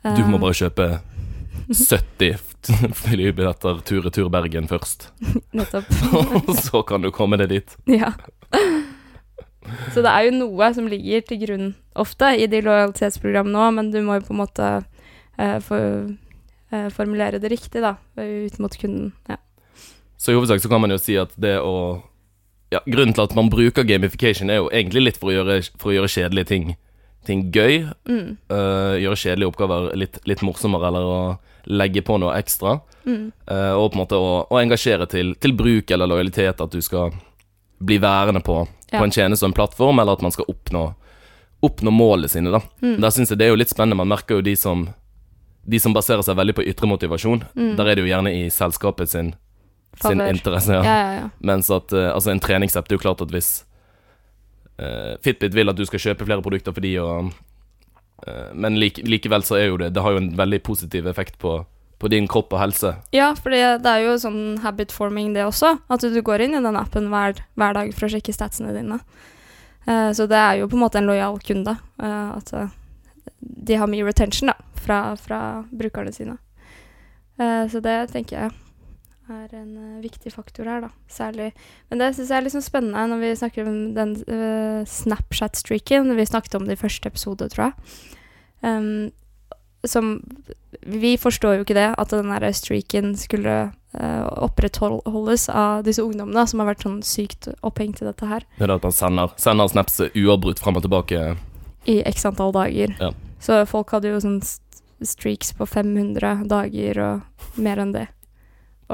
Du 0.06 0.24
må 0.30 0.38
Eh, 0.38 0.44
bare 0.46 0.56
kjøpe 0.56 0.88
70 1.68 2.38
flybilletter 2.96 3.82
tur-retur 3.88 4.30
Bergen 4.32 4.68
først, 4.72 5.10
Nettopp. 5.58 5.90
og 6.48 6.54
så 6.56 6.84
kan 6.88 7.04
du 7.04 7.12
komme 7.16 7.40
deg 7.42 7.54
dit. 7.56 7.78
ja. 7.92 8.14
Så 9.92 10.00
det 10.00 10.12
er 10.12 10.28
jo 10.28 10.36
noe 10.38 10.70
som 10.76 10.86
ligger 10.88 11.26
til 11.28 11.42
grunn 11.42 11.66
ofte 12.00 12.30
i 12.40 12.46
de 12.48 12.62
lojalitetsprogrammene 12.64 13.66
òg, 13.66 13.74
men 13.76 13.90
du 13.92 14.00
må 14.06 14.20
jo 14.20 14.28
på 14.30 14.36
en 14.36 14.40
måte 14.40 14.70
eh, 14.78 15.58
for, 15.64 16.08
eh, 16.72 16.88
formulere 16.96 17.42
det 17.44 17.52
riktig, 17.52 17.82
da, 17.84 17.98
ut 18.16 18.60
mot 18.64 18.78
kunden. 18.80 19.12
Ja. 19.28 19.42
Så 20.18 20.32
i 20.32 20.38
hovedsak 20.38 20.64
så 20.64 20.72
kan 20.72 20.82
man 20.82 20.96
jo 20.96 21.00
si 21.02 21.18
at 21.20 21.36
det 21.36 21.58
å 21.62 22.04
ja, 22.72 22.82
Grunnen 22.84 23.16
til 23.16 23.24
at 23.24 23.36
man 23.36 23.48
bruker 23.48 23.86
gamification, 23.88 24.50
er 24.52 24.60
jo 24.60 24.72
egentlig 24.76 25.06
litt 25.06 25.20
for 25.22 25.32
å 25.32 25.38
gjøre, 25.38 25.62
for 25.80 25.94
å 25.94 25.96
gjøre 25.96 26.12
kjedelige 26.12 26.50
ting, 26.50 26.66
ting 27.24 27.46
gøy. 27.56 27.86
Mm. 28.10 28.34
Uh, 28.52 28.98
gjøre 29.00 29.20
kjedelige 29.22 29.52
oppgaver 29.54 29.94
litt, 29.96 30.20
litt 30.28 30.44
morsommere, 30.44 30.90
eller 30.90 31.08
å 31.08 31.22
legge 31.68 32.02
på 32.02 32.16
noe 32.20 32.36
ekstra. 32.40 32.78
Mm. 33.08 33.32
Uh, 33.52 33.74
og 33.80 33.92
på 33.92 33.98
en 33.98 34.02
måte 34.04 34.20
å, 34.20 34.30
å 34.52 34.60
engasjere 34.62 35.08
til, 35.12 35.34
til 35.40 35.54
bruk 35.58 35.92
eller 35.92 36.08
lojalitet, 36.12 36.62
at 36.64 36.72
du 36.72 36.82
skal 36.82 37.12
bli 37.80 38.00
værende 38.02 38.42
på, 38.44 38.62
Ja. 38.92 39.00
på 39.00 39.04
en 39.06 39.12
tjeneste 39.12 39.44
og 39.46 39.50
en 39.52 39.58
plattform, 39.58 40.00
eller 40.00 40.14
at 40.18 40.22
man 40.24 40.32
skal 40.32 40.48
oppnå, 40.48 40.86
oppnå 41.64 41.92
målene 41.92 42.30
sine. 42.32 42.52
da 42.52 42.62
Mm. 42.82 43.02
Der 43.02 43.10
synes 43.12 43.30
jeg 43.30 43.38
det 43.38 43.46
er 43.48 43.50
jo 43.52 43.60
litt 43.60 43.70
spennende. 43.74 43.98
Man 44.00 44.08
merker 44.08 44.36
jo 44.40 44.42
de 44.42 44.56
som 44.56 44.88
De 45.68 45.80
som 45.84 45.92
baserer 45.94 46.24
seg 46.24 46.38
veldig 46.38 46.54
på 46.56 46.64
ytre 46.64 46.88
motivasjon. 46.88 47.42
Mm. 47.54 47.76
Der 47.76 47.86
er 47.90 47.96
det 47.96 48.04
jo 48.06 48.08
gjerne 48.14 48.32
i 48.32 48.46
selskapet 48.50 49.10
sin, 49.10 49.34
sin 50.00 50.22
interesse. 50.22 50.72
Ja, 50.72 50.84
Ja. 51.18 51.30
Mens 51.44 51.68
at 51.70 51.92
uh, 51.92 52.14
altså 52.16 52.32
en 52.32 52.40
treningsapp 52.40 52.88
Det 52.88 52.96
er 52.96 52.98
jo 52.98 53.04
klart 53.04 53.22
at 53.22 53.30
hvis 53.36 53.66
uh, 54.80 55.18
Fitbit 55.22 55.54
vil 55.54 55.70
at 55.70 55.76
du 55.76 55.84
skal 55.86 56.00
kjøpe 56.00 56.26
flere 56.28 56.42
produkter 56.46 56.72
for 56.72 56.82
de 56.86 56.94
og 57.02 57.34
Men 58.54 58.80
like, 58.82 59.04
likevel 59.06 59.44
så 59.46 59.60
er 59.60 59.68
jo 59.68 59.76
det 59.78 59.92
Det 59.94 60.02
har 60.02 60.16
jo 60.16 60.18
en 60.24 60.32
veldig 60.36 60.58
positiv 60.66 61.06
effekt 61.08 61.36
på, 61.38 61.52
på 62.02 62.10
din 62.10 62.26
kropp 62.28 62.56
og 62.56 62.60
helse. 62.64 62.96
Ja, 63.14 63.28
for 63.38 63.54
det 63.54 63.62
er 63.86 64.02
jo 64.04 64.16
sånn 64.18 64.58
habit 64.64 64.92
forming 64.92 65.36
det 65.36 65.46
også. 65.46 65.76
At 65.88 66.02
du 66.02 66.18
går 66.26 66.42
inn 66.48 66.58
i 66.58 66.64
den 66.66 66.80
appen 66.80 67.12
hver, 67.14 67.38
hver 67.54 67.78
dag 67.78 67.94
for 67.94 68.08
å 68.08 68.12
sjekke 68.16 68.34
statsene 68.34 68.74
dine. 68.74 68.98
Eh, 69.86 70.10
så 70.18 70.26
det 70.28 70.38
er 70.42 70.60
jo 70.64 70.68
på 70.68 70.80
en 70.80 70.84
måte 70.88 71.00
en 71.00 71.08
lojal 71.10 71.38
kunde. 71.46 71.78
eh, 72.02 72.30
at 72.38 72.54
eh, 72.58 72.74
de 73.40 73.76
har 73.78 73.88
mye 73.88 74.06
retention 74.08 74.50
da, 74.50 74.58
fra, 74.82 75.16
fra 75.22 75.42
brukerne 75.70 76.12
sine. 76.16 76.38
Eh, 77.38 77.68
så 77.70 77.80
det 77.86 78.00
tenker 78.12 78.40
jeg 78.42 78.56
er 79.30 79.54
en 79.60 79.72
uh, 79.78 80.02
viktig 80.04 80.32
faktor 80.34 80.68
her, 80.70 80.82
da. 80.88 80.90
Særlig. 81.12 81.52
Men 81.90 82.02
det 82.02 82.14
syns 82.16 82.32
jeg 82.32 82.44
er 82.44 82.54
sånn 82.54 82.66
spennende 82.66 83.06
når 83.12 83.24
vi 83.24 83.32
snakker 83.40 83.70
om 83.70 83.78
den 83.98 84.16
uh, 84.28 84.82
Snapchat-streaken. 84.88 86.14
Vi 86.18 86.28
snakket 86.30 86.60
om 86.60 86.68
det 86.68 86.78
i 86.78 86.82
første 86.82 87.12
episode, 87.12 87.50
tror 87.54 87.70
jeg. 87.70 87.96
Um, 88.66 89.10
som 89.86 90.22
Vi 90.82 91.18
forstår 91.18 91.58
jo 91.58 91.66
ikke 91.66 91.78
det, 91.78 91.90
at 91.98 92.12
den 92.12 92.32
der 92.32 92.52
streaken 92.56 93.14
skulle 93.20 93.56
uh, 93.72 94.26
opprettholdes 94.44 95.48
av 95.50 95.86
disse 95.88 96.04
ungdommene 96.04 96.46
som 96.50 96.62
har 96.62 96.72
vært 96.72 96.86
sånn 96.86 97.00
sykt 97.06 97.50
opphengt 97.62 98.02
i 98.02 98.08
dette 98.08 98.28
her 98.28 98.46
Det 98.58 98.66
er 98.66 98.74
at 98.76 98.84
man 98.84 98.96
sender, 98.96 99.34
sender 99.40 99.70
snaps 99.72 100.02
uavbrutt 100.10 100.60
fram 100.64 100.80
og 100.80 100.86
tilbake. 100.86 101.36
i 101.86 102.02
x 102.04 102.26
antall 102.26 102.52
dager. 102.52 102.96
Ja. 103.00 103.14
Så 103.40 103.62
folk 103.70 103.94
hadde 103.94 104.12
jo 104.12 104.20
sånn 104.20 104.42
streaks 105.06 105.54
på 105.54 105.66
500 105.70 106.48
dager 106.50 107.00
og 107.06 107.60
mer 107.62 107.80
enn 107.84 107.94
det. 107.94 108.08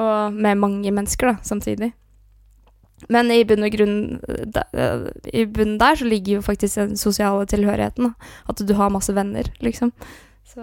Og 0.00 0.32
med 0.32 0.58
mange 0.58 0.90
mennesker, 0.90 1.32
da, 1.32 1.36
samtidig. 1.42 1.92
Men 3.12 3.30
i 3.30 3.42
bunn 3.44 3.66
og 3.66 3.74
grunn 3.74 3.96
I 5.28 5.42
bunnen 5.50 5.74
der 5.80 5.98
så 5.98 6.06
ligger 6.08 6.38
jo 6.38 6.44
faktisk 6.46 6.78
den 6.78 6.96
sosiale 6.96 7.44
tilhørigheten. 7.50 8.08
Da. 8.08 8.30
At 8.48 8.62
du 8.64 8.74
har 8.78 8.92
masse 8.94 9.14
venner, 9.14 9.50
liksom. 9.60 9.92
Så 10.48 10.62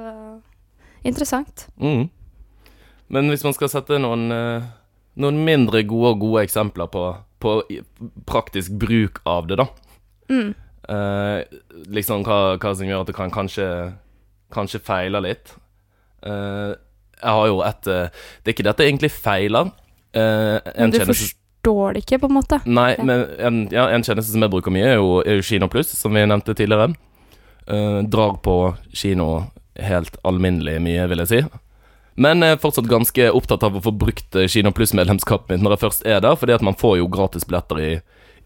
interessant. 1.04 1.68
Mm. 1.78 2.10
Men 3.12 3.30
hvis 3.30 3.44
man 3.44 3.54
skal 3.54 3.70
sette 3.70 4.00
noen, 4.00 4.32
eh, 4.32 4.68
noen 5.20 5.42
mindre 5.46 5.84
gode 5.84 6.16
og 6.16 6.20
gode 6.24 6.46
eksempler 6.48 6.88
på, 6.92 7.06
på 7.44 7.56
praktisk 8.26 8.72
bruk 8.80 9.22
av 9.26 9.48
det, 9.48 9.62
da 9.62 9.70
Mm. 10.32 10.54
Eh, 10.88 11.44
liksom 11.92 12.24
hva, 12.24 12.56
hva 12.56 12.72
som 12.72 12.88
gjør 12.88 13.04
at 13.04 13.12
det 13.12 13.18
kan 13.18 13.34
kanskje 13.34 13.68
Kanskje 14.52 14.82
feile 14.84 15.22
litt. 15.24 15.54
Eh, 16.28 16.74
jeg 17.22 17.38
har 17.38 17.48
jo 17.48 17.62
et 17.66 17.88
eh, 17.88 18.26
Det 18.42 18.52
er 18.52 18.56
ikke 18.58 18.68
dette 18.70 18.88
egentlig 18.88 19.12
feiler. 19.14 19.72
Eh, 20.14 20.58
Men 20.76 20.92
du 20.92 20.98
kjennelse, 21.00 21.30
forstår 21.62 21.94
det 21.94 22.04
ikke, 22.06 22.20
på 22.24 22.30
en 22.32 22.38
måte. 22.40 22.60
Nei, 22.66 22.96
men 23.00 23.26
en, 23.38 23.64
ja, 23.72 23.88
en 23.94 24.04
kjennelse 24.04 24.34
som 24.34 24.44
jeg 24.44 24.54
bruker 24.54 24.74
mye, 24.74 24.94
er 24.96 25.00
jo, 25.00 25.20
er 25.22 25.40
jo 25.40 25.48
Kino 25.48 25.70
Pluss, 25.72 25.94
som 25.98 26.14
vi 26.16 26.26
nevnte 26.26 26.56
tidligere. 26.58 26.92
Uh, 27.70 28.02
drar 28.10 28.40
på 28.44 28.56
kino 28.98 29.46
helt 29.80 30.18
alminnelig 30.28 30.80
mye, 30.84 31.06
vil 31.08 31.22
jeg 31.24 31.30
si. 31.30 31.42
Men 32.22 32.44
jeg 32.44 32.58
er 32.58 32.62
fortsatt 32.62 32.90
ganske 32.92 33.30
opptatt 33.32 33.64
av 33.64 33.78
å 33.78 33.84
få 33.86 33.94
brukt 33.96 34.36
eh, 34.36 34.50
Kino 34.52 34.74
Pluss-medlemskapet 34.76 35.54
mitt 35.54 35.64
når 35.64 35.78
jeg 35.78 35.84
først 35.86 36.04
er 36.10 36.20
der, 36.26 36.36
fordi 36.36 36.58
at 36.58 36.66
man 36.66 36.76
får 36.78 36.98
jo 37.00 37.08
gratisbilletter 37.14 37.80
i, 37.80 37.92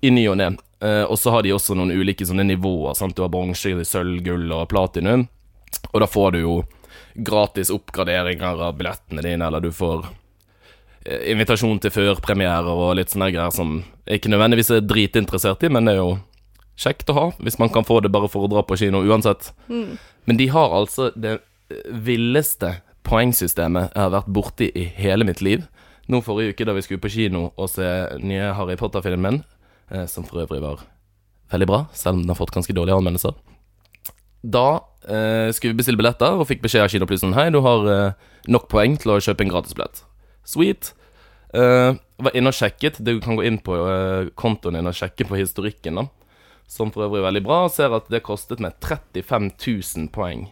i 0.05 0.11
ny 0.13 0.27
og 0.29 0.37
ne. 0.41 0.51
Uh, 0.83 1.07
og 1.07 1.17
så 1.17 1.33
har 1.33 1.45
de 1.45 1.55
også 1.55 1.73
noen 1.77 1.95
ulike 1.95 2.27
sånne 2.27 2.45
nivåer. 2.45 2.93
Sant? 2.99 3.15
Du 3.17 3.23
har 3.23 3.31
bronse, 3.33 3.71
sølv, 3.87 4.19
gull 4.27 4.51
og 4.53 4.67
platinum. 4.69 5.25
Og 5.91 6.03
da 6.03 6.07
får 6.09 6.35
du 6.35 6.39
jo 6.43 6.55
gratis 7.15 7.71
oppgraderinger 7.73 8.61
av 8.67 8.77
billettene 8.77 9.23
dine, 9.25 9.47
eller 9.47 9.63
du 9.63 9.71
får 9.75 10.07
eh, 11.05 11.31
invitasjon 11.33 11.81
til 11.83 11.93
førpremierer 11.95 12.71
og 12.71 12.95
litt 12.99 13.13
sånne 13.13 13.31
greier 13.33 13.53
som 13.55 13.77
jeg 14.05 14.21
ikke 14.21 14.33
nødvendigvis 14.33 14.73
er 14.75 14.85
dritinteressert 14.85 15.65
i, 15.65 15.71
men 15.73 15.87
det 15.87 15.95
er 15.95 16.03
jo 16.03 16.15
kjekt 16.79 17.09
å 17.09 17.17
ha, 17.17 17.27
hvis 17.39 17.59
man 17.61 17.71
kan 17.73 17.87
få 17.87 18.01
det 18.03 18.11
bare 18.13 18.29
for 18.31 18.45
å 18.45 18.51
dra 18.51 18.63
på 18.67 18.77
kino 18.79 19.03
uansett. 19.05 19.53
Mm. 19.71 19.95
Men 20.27 20.41
de 20.41 20.49
har 20.51 20.75
altså 20.75 21.11
det 21.15 21.37
eh, 21.37 21.85
villeste 21.91 22.77
poengsystemet 23.05 23.91
jeg 23.93 24.01
har 24.01 24.13
vært 24.13 24.33
borti 24.33 24.69
i 24.73 24.87
hele 24.97 25.27
mitt 25.27 25.43
liv. 25.45 25.65
Nå 26.11 26.21
forrige 26.25 26.53
uke 26.53 26.67
da 26.67 26.75
vi 26.77 26.83
skulle 26.85 27.01
på 27.01 27.13
kino 27.13 27.47
og 27.55 27.69
se 27.71 27.87
nye 28.21 28.51
Harry 28.57 28.77
Potter-filmen, 28.77 29.41
eh, 29.89 30.05
som 30.09 30.27
for 30.27 30.43
øvrig 30.43 30.61
var 30.61 30.85
veldig 31.53 31.69
bra, 31.69 31.85
selv 31.93 32.17
om 32.17 32.23
den 32.23 32.33
har 32.33 32.39
fått 32.39 32.53
ganske 32.55 32.73
dårlige 32.75 32.97
anmeldelser. 32.97 33.37
Da 34.45 34.67
eh, 35.09 35.49
skulle 35.55 35.73
vi 35.73 35.79
bestille 35.79 35.97
billetter 35.97 36.37
og 36.37 36.45
fikk 36.49 36.61
beskjed 36.65 36.85
av 36.85 36.91
Kinoplussen 36.93 37.33
Hei, 37.33 37.47
du 37.53 37.63
har 37.65 37.87
eh, 37.89 38.33
nok 38.51 38.67
poeng 38.69 38.97
til 39.01 39.15
å 39.15 39.21
kjøpe 39.23 39.45
en 39.45 39.51
gratisbillett. 39.53 40.03
Sweet. 40.45 40.91
Eh, 41.55 41.95
var 42.21 42.37
inne 42.37 42.51
og 42.51 42.57
sjekket. 42.57 42.99
Du 43.01 43.17
kan 43.23 43.39
gå 43.39 43.45
inn 43.47 43.57
på 43.63 43.77
eh, 43.79 44.29
kontoen 44.37 44.77
din 44.77 44.91
og 44.91 44.97
sjekke 44.97 45.25
på 45.25 45.39
historikken, 45.39 45.97
da. 45.97 46.05
Som 46.69 46.91
for 46.93 47.07
øvrig 47.07 47.23
er 47.23 47.27
veldig 47.29 47.43
bra. 47.45 47.63
Ser 47.73 47.95
at 47.97 48.11
det 48.13 48.25
kostet 48.25 48.61
meg 48.61 48.77
35 48.85 49.49
000 49.57 50.11
poeng. 50.13 50.47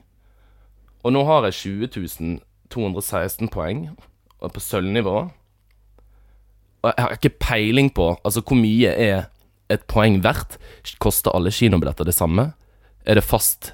Og 1.03 1.13
nå 1.13 1.23
har 1.27 1.49
jeg 1.49 1.85
20 1.93 2.41
216 2.73 3.51
poeng 3.53 3.85
og 3.93 4.47
er 4.47 4.53
på 4.55 4.63
sølvnivå. 4.63 5.15
Og 6.83 6.89
jeg 6.89 7.05
har 7.05 7.13
ikke 7.15 7.37
peiling 7.39 7.91
på 7.95 8.09
altså 8.25 8.41
hvor 8.41 8.57
mye 8.57 8.89
er 8.89 9.27
et 9.71 9.85
poeng 9.91 10.17
verdt. 10.25 10.57
Koster 11.03 11.35
alle 11.35 11.53
kinobilletter 11.53 12.07
det 12.07 12.17
samme? 12.17 12.51
Er 13.05 13.19
det 13.19 13.27
fast 13.27 13.73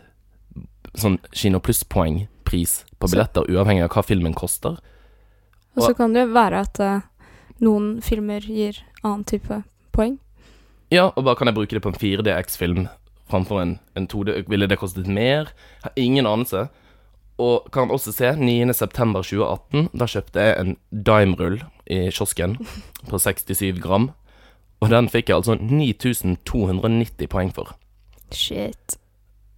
sånn 0.97 1.19
Kino 1.31 1.59
Pluss-poengpris 1.59 2.83
på 2.99 3.07
Så- 3.07 3.15
billetter, 3.15 3.45
uavhengig 3.49 3.83
av 3.83 3.89
hva 3.89 4.03
filmen 4.03 4.33
koster? 4.33 4.79
Og 5.77 5.83
så 5.83 5.93
kan 5.95 6.13
det 6.13 6.27
jo 6.27 6.33
være 6.33 6.59
at 6.65 6.79
uh, 6.79 7.01
noen 7.61 8.01
filmer 8.01 8.41
gir 8.41 8.81
annen 9.03 9.23
type 9.23 9.63
poeng. 9.95 10.17
Ja, 10.91 11.11
og 11.15 11.23
bare 11.23 11.35
kan 11.35 11.47
jeg 11.47 11.55
bruke 11.55 11.75
det 11.77 11.83
på 11.83 11.91
en 11.93 11.99
4DX-film 12.01 12.87
framfor 13.29 13.61
en, 13.61 13.79
en 13.95 14.07
2D? 14.07 14.49
Ville 14.49 14.67
det 14.67 14.79
kostet 14.81 15.07
mer? 15.07 15.51
Jeg 15.53 15.83
har 15.83 15.91
ingen 15.95 16.25
anelse. 16.25 16.67
Og 17.39 17.69
kan 17.71 17.91
også 17.93 18.11
se 18.11 18.33
9.9.2018. 18.35 19.89
Da 19.95 20.07
kjøpte 20.09 20.43
jeg 20.43 20.57
en 20.59 20.73
Dime-rull 20.91 21.61
i 21.87 22.09
kiosken 22.11 22.57
på 23.07 23.19
67 23.21 23.79
gram. 23.79 24.09
Og 24.81 24.89
den 24.91 25.07
fikk 25.11 25.29
jeg 25.29 25.37
altså 25.39 25.55
9290 25.61 27.29
poeng 27.31 27.53
for. 27.55 27.75
Shit. 28.31 28.97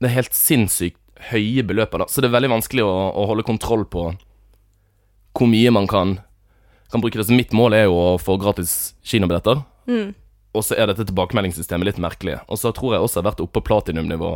Det 0.02 0.10
er 0.10 0.16
helt 0.20 0.36
sinnssykt 0.36 1.01
høye 1.30 1.64
beløper, 1.68 2.02
da. 2.02 2.10
Så 2.10 2.24
det 2.24 2.30
er 2.30 2.38
veldig 2.38 2.52
vanskelig 2.56 2.84
å, 2.86 2.92
å 3.14 3.28
holde 3.30 3.46
kontroll 3.48 3.86
på 3.90 4.10
hvor 5.38 5.48
mye 5.48 5.72
man 5.72 5.88
kan, 5.88 6.18
kan 6.92 7.04
bruke 7.04 7.20
det. 7.20 7.28
Så 7.30 7.36
mitt 7.38 7.54
mål 7.56 7.78
er 7.78 7.86
jo 7.88 7.98
å 8.00 8.18
få 8.22 8.38
gratis 8.42 8.94
kinobilletter. 9.08 9.64
Mm. 9.88 10.14
Og 10.52 10.66
så 10.68 10.76
er 10.76 10.90
dette 10.92 11.06
tilbakemeldingssystemet 11.08 11.88
litt 11.88 12.02
merkelig. 12.04 12.40
Og 12.52 12.60
så 12.60 12.74
tror 12.76 12.96
jeg 12.96 13.06
også 13.06 13.20
jeg 13.20 13.24
har 13.24 13.32
vært 13.32 13.44
oppe 13.46 13.60
på 13.60 13.68
platinumnivå 13.70 14.32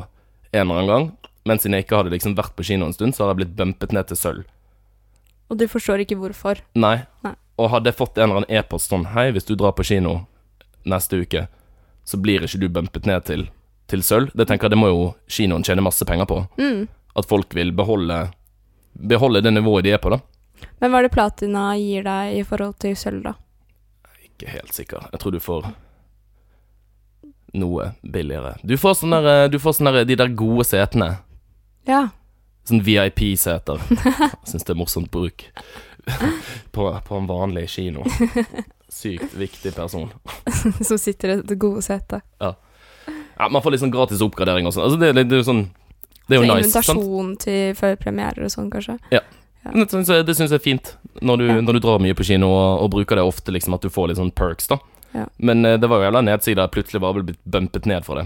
en 0.55 0.61
eller 0.61 0.75
annen 0.79 0.91
gang. 0.91 1.09
Men 1.45 1.59
siden 1.61 1.77
jeg 1.77 1.85
ikke 1.85 1.99
hadde 1.99 2.13
liksom 2.15 2.37
vært 2.37 2.55
på 2.57 2.65
kino 2.65 2.87
en 2.87 2.95
stund, 2.95 3.13
så 3.13 3.25
har 3.25 3.33
jeg 3.33 3.43
blitt 3.43 3.57
bumpet 3.57 3.91
ned 3.93 4.07
til 4.09 4.19
sølv. 4.19 4.45
Og 5.51 5.59
du 5.59 5.67
forstår 5.69 6.01
ikke 6.05 6.17
hvorfor. 6.17 6.63
Nei. 6.79 6.97
Nei. 7.25 7.35
Og 7.61 7.69
hadde 7.71 7.91
jeg 7.91 7.99
fått 7.99 8.17
en 8.17 8.29
eller 8.29 8.41
annen 8.41 8.57
e-post 8.57 8.91
sånn 8.91 9.05
Hei, 9.13 9.29
hvis 9.35 9.45
du 9.47 9.53
drar 9.55 9.75
på 9.77 9.85
kino 9.87 10.25
neste 10.89 11.21
uke, 11.21 11.45
så 12.05 12.17
blir 12.21 12.43
ikke 12.45 12.59
du 12.61 12.67
bumpet 12.69 13.07
ned 13.09 13.27
til 13.27 13.45
til 13.91 14.03
sølv. 14.03 14.31
Det 14.33 14.47
tenker 14.47 14.67
jeg 14.67 14.75
det 14.75 14.79
må 14.81 14.89
jo 14.91 15.05
kinoen 15.29 15.65
tjene 15.65 15.83
masse 15.85 16.05
penger 16.07 16.27
på. 16.29 16.41
Mm. 16.61 16.87
At 17.15 17.29
folk 17.29 17.55
vil 17.55 17.73
beholde 17.75 18.25
Beholde 18.95 19.41
det 19.43 19.51
nivået 19.51 19.83
de 19.83 19.91
er 19.91 19.99
på, 19.99 20.07
da. 20.13 20.21
Men 20.79 20.91
hva 20.91 21.01
er 21.01 21.09
det 21.09 21.11
platina 21.11 21.65
gir 21.75 22.05
deg 22.05 22.37
i 22.37 22.43
forhold 22.47 22.77
til 22.79 22.93
sølv, 22.95 23.25
da? 23.25 23.33
Ikke 24.23 24.47
helt 24.53 24.71
sikker. 24.71 25.09
Jeg 25.11 25.19
tror 25.19 25.35
du 25.35 25.41
får 25.43 25.67
noe 27.59 27.89
billigere. 28.01 28.55
Du 28.63 28.77
får 28.79 28.95
sånn 29.01 29.15
der, 29.15 29.27
eh, 29.31 29.49
du 29.51 29.59
får 29.59 29.77
sånn 29.77 29.91
der 29.91 30.07
de 30.07 30.15
der 30.15 30.31
gode 30.31 30.63
setene. 30.67 31.17
Ja. 31.87 32.05
Sånn 32.67 32.83
VIP-seter. 32.87 33.83
Syns 34.47 34.63
det 34.63 34.73
er 34.73 34.79
morsomt 34.79 35.11
bruk. 35.11 35.43
på, 36.75 36.87
på 37.07 37.17
en 37.19 37.27
vanlig 37.27 37.67
kino. 37.75 38.05
Sykt 38.95 39.33
viktig 39.35 39.73
person. 39.75 40.11
Som 40.81 40.97
sitter 40.97 41.29
i 41.29 41.41
det 41.43 41.59
gode 41.59 41.83
setet. 41.83 42.23
Ja, 42.39 42.53
Man 43.39 43.61
får 43.61 43.71
litt 43.75 43.81
sånn 43.83 43.91
gratis 43.93 44.21
oppgradering 44.23 44.67
og 44.67 44.73
sånn. 44.75 44.85
Altså, 44.87 44.99
det, 44.99 45.13
det, 45.15 45.25
det 45.29 45.35
er 45.37 45.41
jo 45.43 45.47
sånn 45.49 45.63
Det 46.27 46.37
er 46.37 46.41
jo 46.41 46.45
Så 46.45 46.55
nice. 46.55 46.67
Invitasjon 46.69 47.33
til 47.41 47.73
førpremierer 47.75 48.45
og 48.47 48.51
sånn, 48.53 48.69
kanskje. 48.73 48.97
Ja, 49.11 49.21
Det 49.73 49.89
syns 49.91 50.07
jeg, 50.09 50.25
jeg 50.25 50.51
er 50.53 50.63
fint, 50.63 50.95
når 51.21 51.37
du, 51.37 51.45
Ja. 51.47 51.59
når 51.61 51.73
du 51.73 51.79
drar 51.83 51.99
mye 51.99 52.13
på 52.17 52.23
kino 52.25 52.47
og, 52.53 52.81
og 52.85 52.91
bruker 52.95 53.15
det 53.19 53.25
ofte, 53.25 53.51
liksom, 53.51 53.73
at 53.77 53.81
du 53.81 53.89
får 53.89 54.09
litt 54.09 54.17
sånn 54.21 54.31
perks, 54.33 54.67
da. 54.67 54.77
Ja. 55.13 55.25
Men 55.39 55.65
eh, 55.65 55.77
det 55.77 55.87
var 55.89 56.01
jo 56.01 56.09
jævla 56.09 56.21
nedsider. 56.27 56.67
Plutselig 56.73 57.01
bare 57.01 57.13
ble 57.19 57.23
blitt 57.31 57.39
bumpet 57.49 57.85
ned 57.87 58.03
for 58.05 58.19
det. 58.21 58.25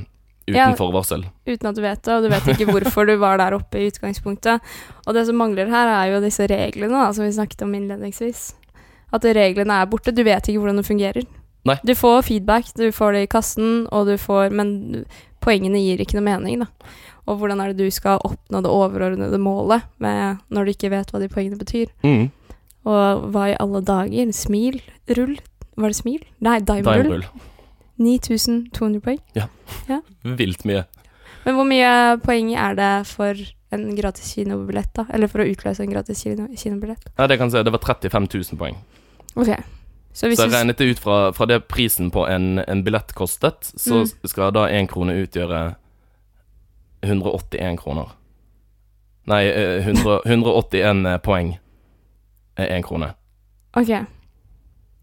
Uten 0.49 0.55
Ja. 0.57 0.69
forvarsel. 0.75 1.25
Uten 1.45 1.69
at 1.69 1.75
du 1.77 1.81
vet 1.83 2.01
det, 2.01 2.13
og 2.15 2.23
du 2.23 2.29
vet 2.33 2.47
ikke 2.55 2.65
hvorfor 2.71 3.05
du 3.05 3.15
var 3.21 3.37
der 3.37 3.53
oppe 3.53 3.77
i 3.77 3.89
utgangspunktet. 3.91 4.59
Og 5.05 5.13
det 5.13 5.25
som 5.27 5.37
mangler 5.37 5.69
her, 5.69 5.91
er 5.93 6.13
jo 6.15 6.21
disse 6.23 6.47
reglene 6.49 6.89
da, 6.95 7.11
som 7.13 7.23
vi 7.27 7.31
snakket 7.35 7.61
om 7.67 7.75
innledningsvis. 7.77 8.53
At 9.13 9.21
reglene 9.23 9.77
er 9.81 9.85
borte. 9.89 10.11
Du 10.15 10.23
vet 10.25 10.49
ikke 10.49 10.59
hvordan 10.63 10.81
det 10.81 10.87
fungerer. 10.87 11.27
Nei. 11.67 11.75
Du 11.83 11.91
får 11.97 12.23
feedback, 12.29 12.71
du 12.79 12.87
får 12.95 13.15
det 13.15 13.23
i 13.25 13.31
kassen, 13.31 13.87
og 13.91 14.07
du 14.07 14.15
får 14.17 14.53
Men 14.55 15.05
poengene 15.43 15.81
gir 15.81 16.01
ikke 16.01 16.17
noe 16.17 16.27
mening, 16.27 16.63
da. 16.63 16.93
Og 17.29 17.37
hvordan 17.39 17.61
er 17.61 17.73
det 17.73 17.85
du 17.85 17.93
skal 17.93 18.21
oppnå 18.25 18.61
det 18.65 18.71
overordnede 18.71 19.37
målet 19.41 19.85
med, 20.01 20.39
når 20.49 20.65
du 20.65 20.71
ikke 20.73 20.91
vet 20.91 21.11
hva 21.11 21.21
de 21.21 21.29
poengene 21.31 21.59
betyr? 21.59 21.91
Mm. 22.03 22.31
Og 22.89 23.29
hva 23.33 23.49
i 23.51 23.57
alle 23.59 23.83
dager? 23.85 24.31
Smil? 24.33 24.79
Rull? 25.15 25.37
Var 25.79 25.93
det 25.93 25.99
smil? 25.99 26.23
Nei. 26.43 26.57
Dimerull. 26.65 27.27
9200 27.99 29.03
poeng. 29.03 29.19
Vilt 30.39 30.65
mye. 30.67 30.85
Men 31.45 31.55
hvor 31.55 31.67
mye 31.67 31.91
poeng 32.23 32.51
er 32.57 32.75
det 32.79 32.93
for 33.07 33.47
en 33.75 33.89
gratis 33.95 34.33
kinobillett, 34.33 34.91
da? 34.97 35.05
Eller 35.13 35.29
for 35.31 35.43
å 35.43 35.47
utløse 35.47 35.83
en 35.85 35.91
gratis 35.93 36.23
kinobillett? 36.25 37.11
Ja, 37.13 37.27
det 37.29 37.37
kan 37.37 37.51
jeg 37.51 37.59
si. 37.59 37.65
Det 37.67 37.75
var 37.75 37.83
35 37.85 38.29
000 38.33 38.59
poeng. 38.59 38.79
Ok. 39.39 39.51
Så 40.19 40.27
Så 40.36 40.49
regnet 40.51 40.77
det 40.77 40.89
ut 40.91 40.99
fra, 40.99 41.32
fra 41.32 41.45
det 41.47 41.62
prisen 41.71 42.10
på 42.12 42.25
en, 42.27 42.60
en 42.60 42.82
billett 42.84 43.13
kostet, 43.15 43.69
så 43.79 44.01
Mm. 44.03 44.27
skal 44.27 44.51
da 44.51 44.65
én 44.67 44.88
krone 44.91 45.13
utgjøre 45.23 45.75
181 47.01 47.77
kroner. 47.79 48.10
Nei, 49.29 49.45
eh, 49.47 49.79
100, 49.86 50.21
181 50.25 51.19
poeng 51.23 51.53
er 52.58 52.67
én 52.75 52.84
krone. 52.84 53.13
Ok. 53.77 53.88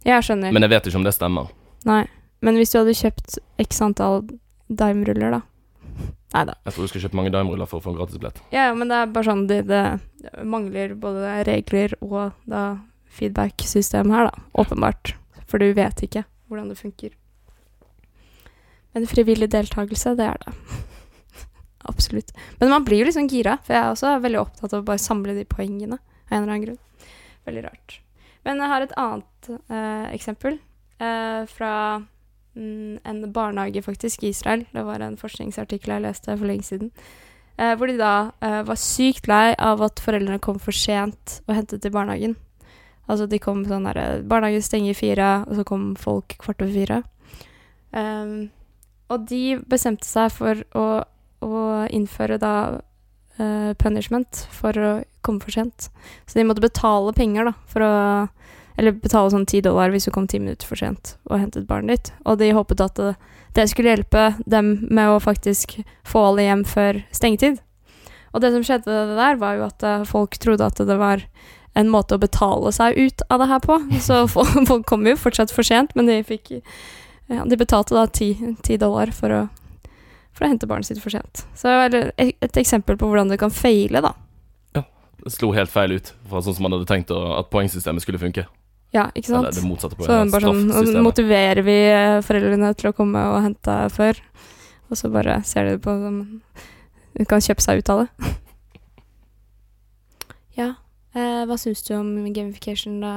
Jeg 0.07 0.23
skjønner. 0.23 0.53
Men 0.53 0.63
jeg 0.67 0.71
vet 0.71 0.87
ikke 0.91 0.97
om 1.01 1.05
det 1.07 1.15
stemmer. 1.17 1.49
Nei. 1.87 2.05
Men 2.43 2.59
hvis 2.61 2.73
du 2.75 2.79
hadde 2.83 2.95
kjøpt 2.95 3.39
x 3.63 3.81
antall 3.83 4.27
dime-ruller, 4.69 5.31
da? 5.39 5.41
Nei 6.35 6.45
da. 6.51 6.55
Jeg 6.67 6.75
tror 6.75 6.83
du 6.85 6.89
skal 6.93 7.01
kjøpe 7.07 7.15
mange 7.17 7.33
dimeruller 7.33 7.67
for 7.71 7.81
å 7.81 7.83
få 7.87 7.95
en 7.95 7.97
gratis 7.97 8.19
billett. 8.21 8.41
Ja, 8.53 8.67
ja, 8.69 8.75
men 8.75 8.89
det 8.91 8.99
er 9.01 9.07
bare 9.15 9.25
sånn 9.31 9.47
det, 9.49 9.63
det 9.71 10.45
mangler 10.45 10.93
både 11.01 11.39
regler 11.49 11.95
og 12.03 12.33
da 12.51 12.65
feedback-system 13.17 14.13
her, 14.15 14.31
da. 14.31 14.45
Åpenbart. 14.63 15.15
For 15.47 15.63
du 15.63 15.71
vet 15.77 16.03
ikke 16.05 16.25
hvordan 16.47 16.71
det 16.71 16.79
funker. 16.79 17.15
Men 18.97 19.07
frivillig 19.11 19.51
deltakelse, 19.53 20.15
det 20.17 20.27
er 20.31 20.41
det. 20.45 20.55
Absolutt. 21.91 22.33
Men 22.61 22.73
man 22.73 22.87
blir 22.87 23.03
jo 23.03 23.11
liksom 23.11 23.29
gira, 23.31 23.59
for 23.65 23.77
jeg 23.77 23.83
er 23.83 23.93
også 23.93 24.17
veldig 24.25 24.41
opptatt 24.41 24.73
av 24.73 24.83
å 24.83 24.89
bare 24.89 25.03
samle 25.03 25.37
de 25.37 25.45
poengene 25.49 25.99
av 25.99 26.33
en 26.33 26.43
eller 26.43 26.53
annen 26.53 26.67
grunn. 26.67 27.11
Veldig 27.47 27.65
rart. 27.67 28.01
Men 28.47 28.63
jeg 28.63 28.73
har 28.73 28.85
et 28.85 28.97
annet 29.03 29.51
eh, 29.53 30.07
eksempel 30.15 30.57
eh, 31.03 31.43
fra 31.51 31.73
mm, 32.57 33.03
en 33.05 33.23
barnehage, 33.35 33.83
faktisk, 33.83 34.23
i 34.23 34.33
Israel. 34.35 34.65
Det 34.73 34.87
var 34.87 35.03
en 35.03 35.19
forskningsartikkel 35.21 35.97
jeg 35.97 36.07
leste 36.07 36.35
for 36.37 36.49
lenge 36.49 36.67
siden. 36.67 36.93
Eh, 37.57 37.73
hvor 37.79 37.91
de 37.91 37.97
da 37.99 38.33
eh, 38.45 38.63
var 38.69 38.81
sykt 38.81 39.29
lei 39.31 39.55
av 39.59 39.83
at 39.85 40.03
foreldrene 40.05 40.43
kom 40.45 40.59
for 40.63 40.77
sent 40.77 41.41
og 41.47 41.57
hentet 41.57 41.83
til 41.83 41.95
barnehagen. 41.95 42.37
Altså 43.07 43.29
de 43.31 43.39
kom 43.43 43.63
sånn 43.69 43.87
derre 43.87 44.23
Barnehagen 44.27 44.65
stenger 44.65 44.97
fire, 44.99 45.31
og 45.47 45.59
så 45.59 45.67
kom 45.67 45.91
folk 46.01 46.37
kvart 46.43 46.65
over 46.65 46.75
fire. 46.75 47.03
Um, 47.95 48.49
og 49.13 49.29
de 49.31 49.59
bestemte 49.71 50.09
seg 50.09 50.33
for 50.35 50.63
å, 50.75 50.87
å 51.47 51.61
innføre 51.95 52.41
da 52.43 52.55
uh, 53.39 53.73
punishment 53.79 54.47
for 54.53 54.77
å 54.77 54.93
komme 55.27 55.43
for 55.43 55.55
sent. 55.55 55.89
Så 56.27 56.39
de 56.39 56.47
måtte 56.47 56.65
betale 56.65 57.15
penger, 57.17 57.53
da, 57.53 57.55
for 57.71 57.87
å 57.87 57.93
Eller 58.77 58.93
betale 58.93 59.31
sånn 59.33 59.47
ti 59.49 59.63
dollar 59.65 59.89
hvis 59.89 60.05
du 60.05 60.11
kom 60.13 60.27
ti 60.29 60.37
minutter 60.37 60.69
for 60.69 60.77
sent 60.77 61.15
og 61.31 61.39
hentet 61.41 61.65
barnet 61.65 61.95
ditt. 61.95 62.09
Og 62.29 62.37
de 62.37 62.51
håpet 62.53 62.83
at 62.85 62.99
det, 63.01 63.15
det 63.57 63.65
skulle 63.71 63.95
hjelpe 63.95 64.35
dem 64.45 64.75
med 64.91 65.09
å 65.09 65.23
faktisk 65.23 65.79
få 66.05 66.27
alle 66.29 66.45
hjem 66.45 66.65
før 66.69 66.99
stengetid. 67.09 67.63
Og 68.37 68.43
det 68.45 68.51
som 68.53 68.67
skjedde 68.69 69.17
der, 69.17 69.39
var 69.41 69.57
jo 69.57 69.65
at 69.65 69.81
eh, 69.81 70.05
folk 70.05 70.37
trodde 70.37 70.69
at 70.69 70.77
det 70.77 70.99
var 71.01 71.25
en 71.77 71.93
måte 71.93 72.17
å 72.17 72.23
betale 72.23 72.73
seg 72.75 72.97
ut 72.97 73.23
av 73.29 73.43
det 73.43 73.51
her 73.51 73.63
på. 73.65 73.79
Så 74.07 74.25
folk, 74.33 74.87
kom 74.89 75.07
jo 75.09 75.17
fortsatt 75.21 75.55
for 75.55 75.67
sent, 75.67 75.95
men 75.99 76.11
de 76.11 76.23
fikk 76.27 76.57
ja, 76.57 77.43
De 77.43 77.59
betalte 77.59 77.97
da 77.97 78.07
ti, 78.07 78.31
dollar 78.79 79.11
for 79.15 79.33
å, 79.35 79.41
for 80.37 80.47
å 80.47 80.51
hente 80.53 80.69
barnet 80.71 80.89
sitt 80.89 81.03
for 81.03 81.11
sent. 81.11 81.43
Så 81.59 81.73
det 81.73 81.81
var 81.81 81.97
et, 82.23 82.61
eksempel 82.63 82.99
på 83.01 83.09
hvordan 83.11 83.33
det 83.33 83.41
kan 83.43 83.51
feile, 83.51 84.03
da. 84.05 84.13
Ja. 84.79 84.85
Det 85.25 85.35
slo 85.35 85.51
helt 85.57 85.73
feil 85.73 85.97
ut 85.99 86.13
fra 86.31 86.45
sånn 86.47 86.55
som 86.55 86.69
man 86.69 86.77
hadde 86.77 86.87
tenkt 86.87 87.11
at 87.11 87.51
poengsystemet 87.51 88.07
skulle 88.07 88.23
funke. 88.23 88.47
Ja, 88.95 89.09
ikke 89.11 89.33
sant? 89.33 89.49
Eller 89.49 89.59
det 89.59 89.67
motsatte 89.67 89.99
på 89.99 90.07
Så 90.07 90.21
bare 90.31 90.53
sånn, 90.55 91.03
motiverer 91.05 91.67
vi 91.67 91.77
eh, 91.91 92.21
foreldrene 92.25 92.71
til 92.79 92.93
å 92.93 92.97
komme 92.97 93.25
og 93.35 93.43
hente 93.45 93.77
før, 93.93 94.23
og 94.87 95.01
så 95.01 95.11
bare 95.11 95.41
ser 95.45 95.73
de 95.73 95.81
på 95.83 95.99
som 95.99 96.21
de 97.17 97.27
kan 97.27 97.43
kjøpe 97.43 97.65
seg 97.65 97.83
ut 97.83 97.93
av 97.93 98.05
det. 98.05 98.31
Eh, 101.17 101.43
hva 101.49 101.57
syns 101.57 101.81
du 101.87 101.95
om 101.97 102.11
gamification 102.35 102.99
da, 103.01 103.13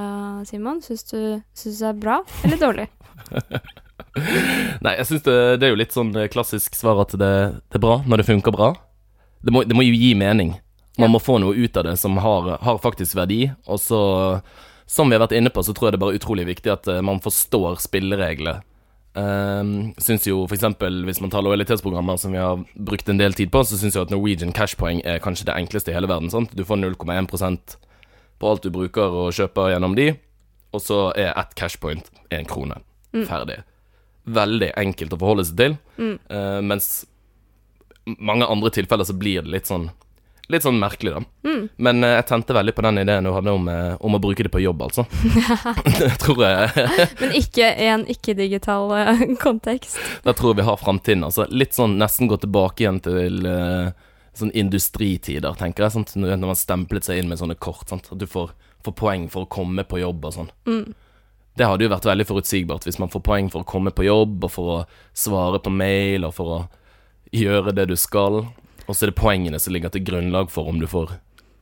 Simon? 0.47 0.79
Syns 0.85 1.03
du, 1.09 1.17
syns 1.51 1.79
du 1.81 1.83
det 1.83 1.89
er 1.89 1.97
bra 1.99 2.19
eller 2.47 2.61
dårlig? 2.61 2.85
Nei, 4.85 4.93
jeg 5.01 5.07
syns 5.09 5.25
det, 5.25 5.35
det 5.59 5.67
er 5.67 5.73
jo 5.73 5.79
litt 5.81 5.95
sånn 5.95 6.13
eh, 6.15 6.29
klassisk 6.31 6.77
svar 6.79 7.01
at 7.03 7.11
det, 7.19 7.31
det 7.67 7.79
er 7.79 7.83
bra 7.83 7.99
når 8.07 8.21
det 8.23 8.29
funker 8.29 8.55
bra. 8.55 8.71
Det 9.43 9.51
må, 9.55 9.65
det 9.67 9.75
må 9.75 9.83
jo 9.83 9.95
gi 9.95 10.13
mening. 10.19 10.55
Man 10.99 11.07
Ja. 11.09 11.11
må 11.13 11.19
få 11.23 11.37
noe 11.39 11.55
ut 11.55 11.77
av 11.79 11.85
det 11.87 11.97
som 11.99 12.17
har, 12.19 12.55
har 12.63 12.79
faktisk 12.83 13.15
verdi. 13.19 13.49
Og 13.67 13.79
så, 13.79 13.99
som 14.87 15.07
vi 15.11 15.15
har 15.15 15.23
vært 15.23 15.35
inne 15.37 15.51
på, 15.53 15.63
så 15.63 15.75
tror 15.75 15.87
jeg 15.89 15.95
det 15.95 15.99
er 15.99 16.05
bare 16.07 16.19
utrolig 16.19 16.47
viktig 16.49 16.71
at 16.73 16.87
eh, 16.91 17.03
man 17.03 17.19
forstår 17.23 17.79
spillereglene. 17.83 18.61
Um, 19.19 19.89
syns 19.97 20.27
jo 20.29 20.43
eksempel 20.45 20.99
Hvis 21.07 21.17
man 21.19 21.31
tar 21.33 21.41
lojalitetsprogrammer 21.41 22.19
som 22.21 22.29
vi 22.31 22.37
har 22.37 22.59
brukt 22.77 23.07
en 23.09 23.17
del 23.17 23.33
tid 23.33 23.49
på, 23.51 23.63
så 23.65 23.75
syns 23.79 23.97
jeg 23.97 24.05
at 24.05 24.11
Norwegian 24.13 24.53
cashpoeng 24.55 25.01
er 25.01 25.17
kanskje 25.23 25.47
det 25.49 25.55
enkleste 25.57 25.91
i 25.91 25.95
hele 25.97 26.07
verden. 26.07 26.29
Sant? 26.31 26.53
Du 26.55 26.61
får 26.63 26.77
0,1 26.77 27.25
på 28.39 28.49
alt 28.49 28.65
du 28.65 28.71
bruker 28.73 29.15
og 29.23 29.33
kjøper 29.35 29.73
gjennom 29.73 29.95
de, 29.97 30.11
og 30.73 30.83
så 30.83 30.99
er 31.17 31.33
ett 31.33 31.55
cashpoint 31.59 32.11
én 32.33 32.47
krone. 32.47 32.79
Mm. 33.13 33.25
Ferdig. 33.27 33.61
Veldig 34.29 34.73
enkelt 34.77 35.15
å 35.15 35.21
forholde 35.21 35.47
seg 35.49 35.57
til. 35.59 35.79
Mm. 35.97 36.17
uh, 36.31 36.59
mens 36.65 36.91
mange 38.17 38.47
andre 38.49 38.71
tilfeller 38.73 39.05
så 39.05 39.13
blir 39.17 39.43
det 39.45 39.57
litt 39.57 39.69
sånn 39.69 39.89
Litt 40.49 40.63
sånn 40.65 40.79
merkelig, 40.81 41.11
da. 41.13 41.19
Mm. 41.45 41.65
Men 41.77 41.99
uh, 42.01 42.15
jeg 42.15 42.25
tente 42.25 42.55
veldig 42.57 42.73
på 42.73 42.81
den 42.81 42.97
ideen 43.03 43.27
du 43.27 43.29
hadde 43.35 43.51
om, 43.53 43.67
uh, 43.69 43.91
om 44.01 44.15
å 44.17 44.19
bruke 44.23 44.41
det 44.41 44.49
på 44.49 44.63
jobb, 44.63 44.79
altså. 44.81 45.03
det 45.99 46.15
tror 46.23 46.41
jeg 46.41 46.87
Men 47.21 47.35
ikke 47.37 47.67
i 47.69 47.89
en 47.93 48.05
ikke-digital 48.09 48.95
kontekst. 49.43 49.99
Da 50.25 50.33
tror 50.33 50.55
jeg 50.55 50.63
vi 50.63 50.65
har 50.71 50.81
framtiden. 50.81 51.27
Altså. 51.27 51.45
Litt 51.53 51.77
sånn 51.77 51.99
nesten 52.01 52.31
gå 52.31 52.39
tilbake 52.41 52.81
igjen 52.81 52.97
til 53.05 53.45
eh, 53.45 53.93
sånn 54.41 54.53
industritider, 54.57 55.53
tenker 55.59 55.85
jeg. 55.85 55.95
Sant? 55.97 56.15
Når 56.19 56.39
man 56.41 56.57
stemplet 56.57 57.05
seg 57.07 57.19
inn 57.21 57.29
med 57.31 57.39
sånne 57.41 57.57
kort. 57.59 57.87
Sant? 57.91 58.09
At 58.11 58.19
du 58.21 58.25
får, 58.29 58.51
får 58.85 58.95
poeng 58.99 59.27
for 59.31 59.45
å 59.45 59.51
komme 59.51 59.85
på 59.87 60.01
jobb 60.01 60.25
og 60.29 60.35
sånn. 60.35 60.51
Mm. 60.69 60.93
Det 61.59 61.67
hadde 61.67 61.83
jo 61.83 61.91
vært 61.91 62.07
veldig 62.07 62.25
forutsigbart 62.29 62.85
hvis 62.87 62.99
man 63.01 63.11
får 63.11 63.23
poeng 63.25 63.49
for 63.51 63.65
å 63.65 63.67
komme 63.67 63.91
på 63.91 64.05
jobb, 64.07 64.43
og 64.47 64.51
for 64.53 64.73
å 64.73 64.77
svare 65.17 65.59
på 65.59 65.71
mail, 65.73 66.23
og 66.27 66.33
for 66.37 66.53
å 66.55 66.59
gjøre 67.35 67.73
det 67.75 67.89
du 67.91 67.95
skal. 67.99 68.45
Og 68.87 68.95
så 68.95 69.05
er 69.05 69.11
det 69.11 69.19
poengene 69.19 69.59
som 69.61 69.75
ligger 69.75 69.91
til 69.93 70.05
grunnlag 70.07 70.49
for 70.53 70.69
om 70.71 70.79
du 70.81 70.87
får 70.89 71.17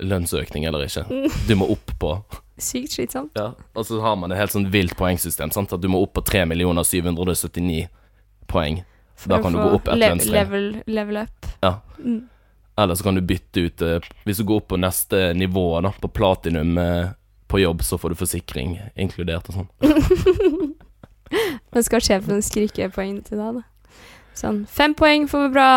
lønnsøkning 0.05 0.67
eller 0.69 0.85
ikke. 0.85 1.07
Du 1.47 1.55
må 1.57 1.69
opp 1.73 1.95
på 1.99 2.11
Sykt 2.57 2.95
slitsomt. 2.95 3.35
Ja, 3.37 3.51
og 3.77 3.85
så 3.85 3.99
har 4.01 4.15
man 4.17 4.31
et 4.33 4.39
helt 4.39 4.49
sånn 4.49 4.65
vilt 4.73 4.95
poengsystem. 4.97 5.51
Sant? 5.53 5.73
At 5.75 5.81
du 5.83 5.91
må 5.93 5.99
opp 6.01 6.15
på 6.17 6.23
3 6.25 6.41
779 6.49 7.83
poeng. 8.49 8.79
For 9.17 9.29
Da 9.29 9.37
kan 9.41 9.53
du 9.53 9.59
gå 9.59 9.75
opp 9.75 9.87
et 9.87 9.97
le- 9.97 10.09
lønnstrinn. 10.09 10.33
Level, 10.33 10.65
level 10.87 11.17
up. 11.21 11.45
Ja. 11.61 11.75
Mm. 12.01 12.23
Eller 12.77 12.95
så 12.95 13.07
kan 13.07 13.15
du 13.17 13.21
bytte 13.25 13.59
ut 13.59 13.81
eh, 13.81 14.09
Hvis 14.25 14.37
du 14.37 14.43
går 14.47 14.61
opp 14.61 14.67
på 14.73 14.77
neste 14.77 15.31
nivå, 15.33 15.69
da, 15.81 15.93
på 16.01 16.11
platinum 16.13 16.77
eh, 16.77 17.07
på 17.47 17.59
jobb, 17.59 17.83
så 17.83 17.97
får 17.97 18.13
du 18.13 18.19
forsikring 18.19 18.75
inkludert 18.99 19.47
og 19.49 19.61
sånn. 19.61 19.69
Men 21.71 21.83
skal 21.83 22.03
sjefen 22.03 22.43
skrike 22.43 22.89
poeng 22.93 23.21
til 23.25 23.39
deg, 23.39 23.61
da? 23.61 23.65
Sånn 24.37 24.59
fem 24.69 24.93
poeng 24.93 25.23
for 25.31 25.49
bra, 25.49 25.69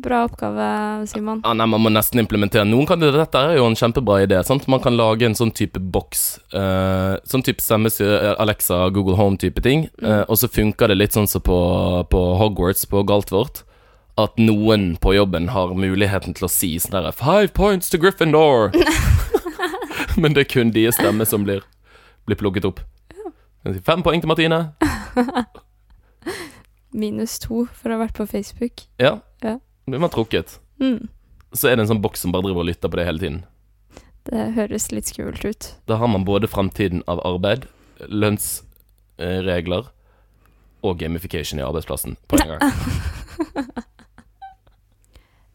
bra 0.00 0.22
oppgave, 0.24 0.68
Simon. 1.10 1.42
Ja, 1.44 1.52
nei, 1.52 1.66
Man 1.68 1.82
må 1.84 1.90
nesten 1.92 2.22
implementere 2.22 2.64
Noen 2.64 2.88
kan, 2.88 3.02
Dette 3.02 3.42
er 3.42 3.58
jo 3.58 3.66
en 3.68 3.76
kjempebra 3.76 4.22
idé. 4.24 4.38
Sant? 4.48 4.64
Man 4.72 4.80
kan 4.80 4.96
lage 4.96 5.28
en 5.28 5.36
sånn 5.36 5.52
type 5.52 5.82
boks. 5.92 6.24
Uh, 6.54 7.20
sånn 7.28 7.44
type 7.44 7.60
stemmestyr, 7.60 8.32
Alexa, 8.40 8.86
Google 8.96 9.18
Home-type 9.20 9.60
ting. 9.60 9.90
eh, 10.00 10.22
og 10.24 10.40
så 10.40 10.48
funker 10.48 10.88
det 10.88 10.96
litt 10.96 11.18
sånn 11.18 11.28
som 11.28 11.44
på, 11.44 11.58
på 12.08 12.22
Hogwarts, 12.40 12.86
på 12.88 13.04
Galtvort. 13.04 13.65
At 14.16 14.38
noen 14.40 14.94
på 14.96 15.12
jobben 15.12 15.50
har 15.52 15.74
muligheten 15.76 16.32
til 16.36 16.46
å 16.46 16.48
si 16.48 16.70
sånn 16.80 16.94
derre 16.96 17.12
Five 17.12 17.52
points 17.56 17.90
to 17.92 17.98
Gryffindor! 18.00 18.70
Men 20.20 20.32
det 20.32 20.46
er 20.46 20.48
kun 20.48 20.70
deres 20.72 20.96
stemme 20.96 21.26
som 21.28 21.44
blir, 21.44 21.60
blir 22.24 22.38
plukket 22.40 22.64
opp. 22.64 22.80
Fem 23.84 24.00
poeng 24.06 24.22
til 24.22 24.30
Martine. 24.30 24.60
Minus 26.96 27.36
to 27.42 27.66
for 27.76 27.90
å 27.92 27.98
ha 27.98 28.06
vært 28.06 28.16
på 28.16 28.24
Facebook. 28.30 28.86
Ja. 29.02 29.18
Ja. 29.44 29.58
Blir 29.84 30.00
man 30.00 30.12
trukket. 30.14 30.56
Mm. 30.80 31.10
Så 31.52 31.68
er 31.68 31.76
det 31.76 31.84
en 31.84 31.90
sånn 31.92 32.00
boks 32.04 32.24
som 32.24 32.32
bare 32.32 32.46
driver 32.46 32.64
og 32.64 32.70
lytter 32.70 32.88
på 32.88 32.96
det 32.96 33.04
hele 33.08 33.20
tiden. 33.20 33.42
Det 34.26 34.46
høres 34.56 34.88
litt 34.94 35.10
skummelt 35.12 35.44
ut. 35.44 35.68
Da 35.86 36.00
har 36.00 36.08
man 36.10 36.24
både 36.26 36.48
framtiden 36.50 37.04
av 37.10 37.20
arbeid, 37.28 37.68
lønnsregler 38.08 39.90
og 40.86 40.96
gamification 41.02 41.60
i 41.60 41.66
arbeidsplassen 41.66 42.16
på 42.30 42.40
en 42.40 42.48
gang. 42.56 42.64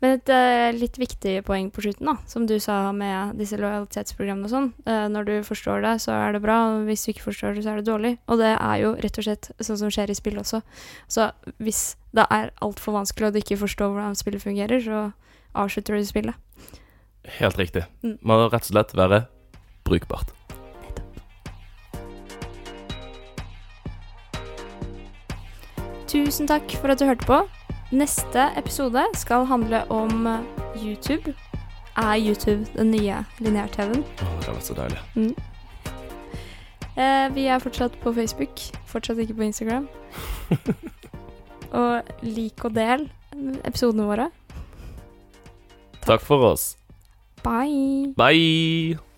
Men 0.01 0.15
et 0.17 0.31
uh, 0.33 0.73
litt 0.73 0.97
viktig 0.97 1.35
poeng 1.45 1.67
på 1.73 1.83
slutten, 1.85 2.09
da, 2.09 2.15
som 2.29 2.47
du 2.49 2.55
sa 2.63 2.89
med 2.95 3.35
disse 3.37 3.57
lojalitetsprogrammene 3.61 4.49
og 4.49 4.53
sånn. 4.53 4.69
Uh, 4.87 5.05
når 5.13 5.27
du 5.27 5.33
forstår 5.45 5.85
det, 5.85 5.93
så 6.01 6.15
er 6.17 6.33
det 6.33 6.41
bra, 6.41 6.57
og 6.71 6.87
hvis 6.89 7.05
du 7.05 7.11
ikke 7.13 7.27
forstår 7.27 7.53
det, 7.53 7.65
så 7.67 7.75
er 7.75 7.81
det 7.81 7.89
dårlig. 7.89 8.15
Og 8.25 8.41
det 8.41 8.55
er 8.55 8.81
jo 8.81 8.95
rett 9.05 9.21
og 9.21 9.27
slett 9.27 9.51
sånn 9.61 9.79
som 9.83 9.93
skjer 9.93 10.09
i 10.09 10.17
spill 10.17 10.41
også. 10.41 10.63
Så 11.05 11.29
hvis 11.61 11.83
det 12.17 12.25
er 12.33 12.49
altfor 12.65 12.97
vanskelig 12.97 13.29
og 13.29 13.37
du 13.37 13.41
ikke 13.43 13.61
forstår 13.61 13.93
hvordan 13.93 14.17
spillet 14.17 14.43
fungerer, 14.43 14.81
så 14.81 15.05
avslutter 15.53 15.95
du 15.99 16.09
spillet. 16.09 16.35
Helt 17.37 17.61
riktig. 17.61 17.85
Mm. 18.01 18.17
Må 18.25 18.41
rett 18.47 18.65
og 18.65 18.73
slett 18.73 18.97
være 18.97 19.25
brukbart. 19.85 20.33
Tusen 26.11 26.49
takk 26.49 26.73
for 26.81 26.91
at 26.91 26.99
du 26.99 27.05
hørte 27.07 27.29
på. 27.29 27.37
Neste 27.91 28.47
episode 28.57 29.03
skal 29.13 29.45
handle 29.45 29.91
om 29.91 30.27
YouTube. 30.83 31.33
Er 31.97 32.15
YouTube 32.27 32.65
den 32.77 32.91
nye 32.91 33.25
lineær-TV-en? 33.39 34.05
Det 34.17 34.47
vært 34.47 34.63
så 34.63 34.75
deilig. 34.77 35.01
Eh, 36.95 37.27
vi 37.35 37.45
er 37.51 37.59
fortsatt 37.59 37.99
på 37.99 38.13
Facebook, 38.15 38.63
fortsatt 38.87 39.19
ikke 39.19 39.33
på 39.33 39.43
Instagram. 39.49 39.89
og 41.81 42.01
lik 42.23 42.65
og 42.65 42.75
del 42.79 43.09
episodene 43.67 44.07
våre. 44.07 44.31
Takk 46.07 46.23
for 46.23 46.51
oss. 46.53 46.77
Bye! 47.43 48.13
Bye! 48.15 49.10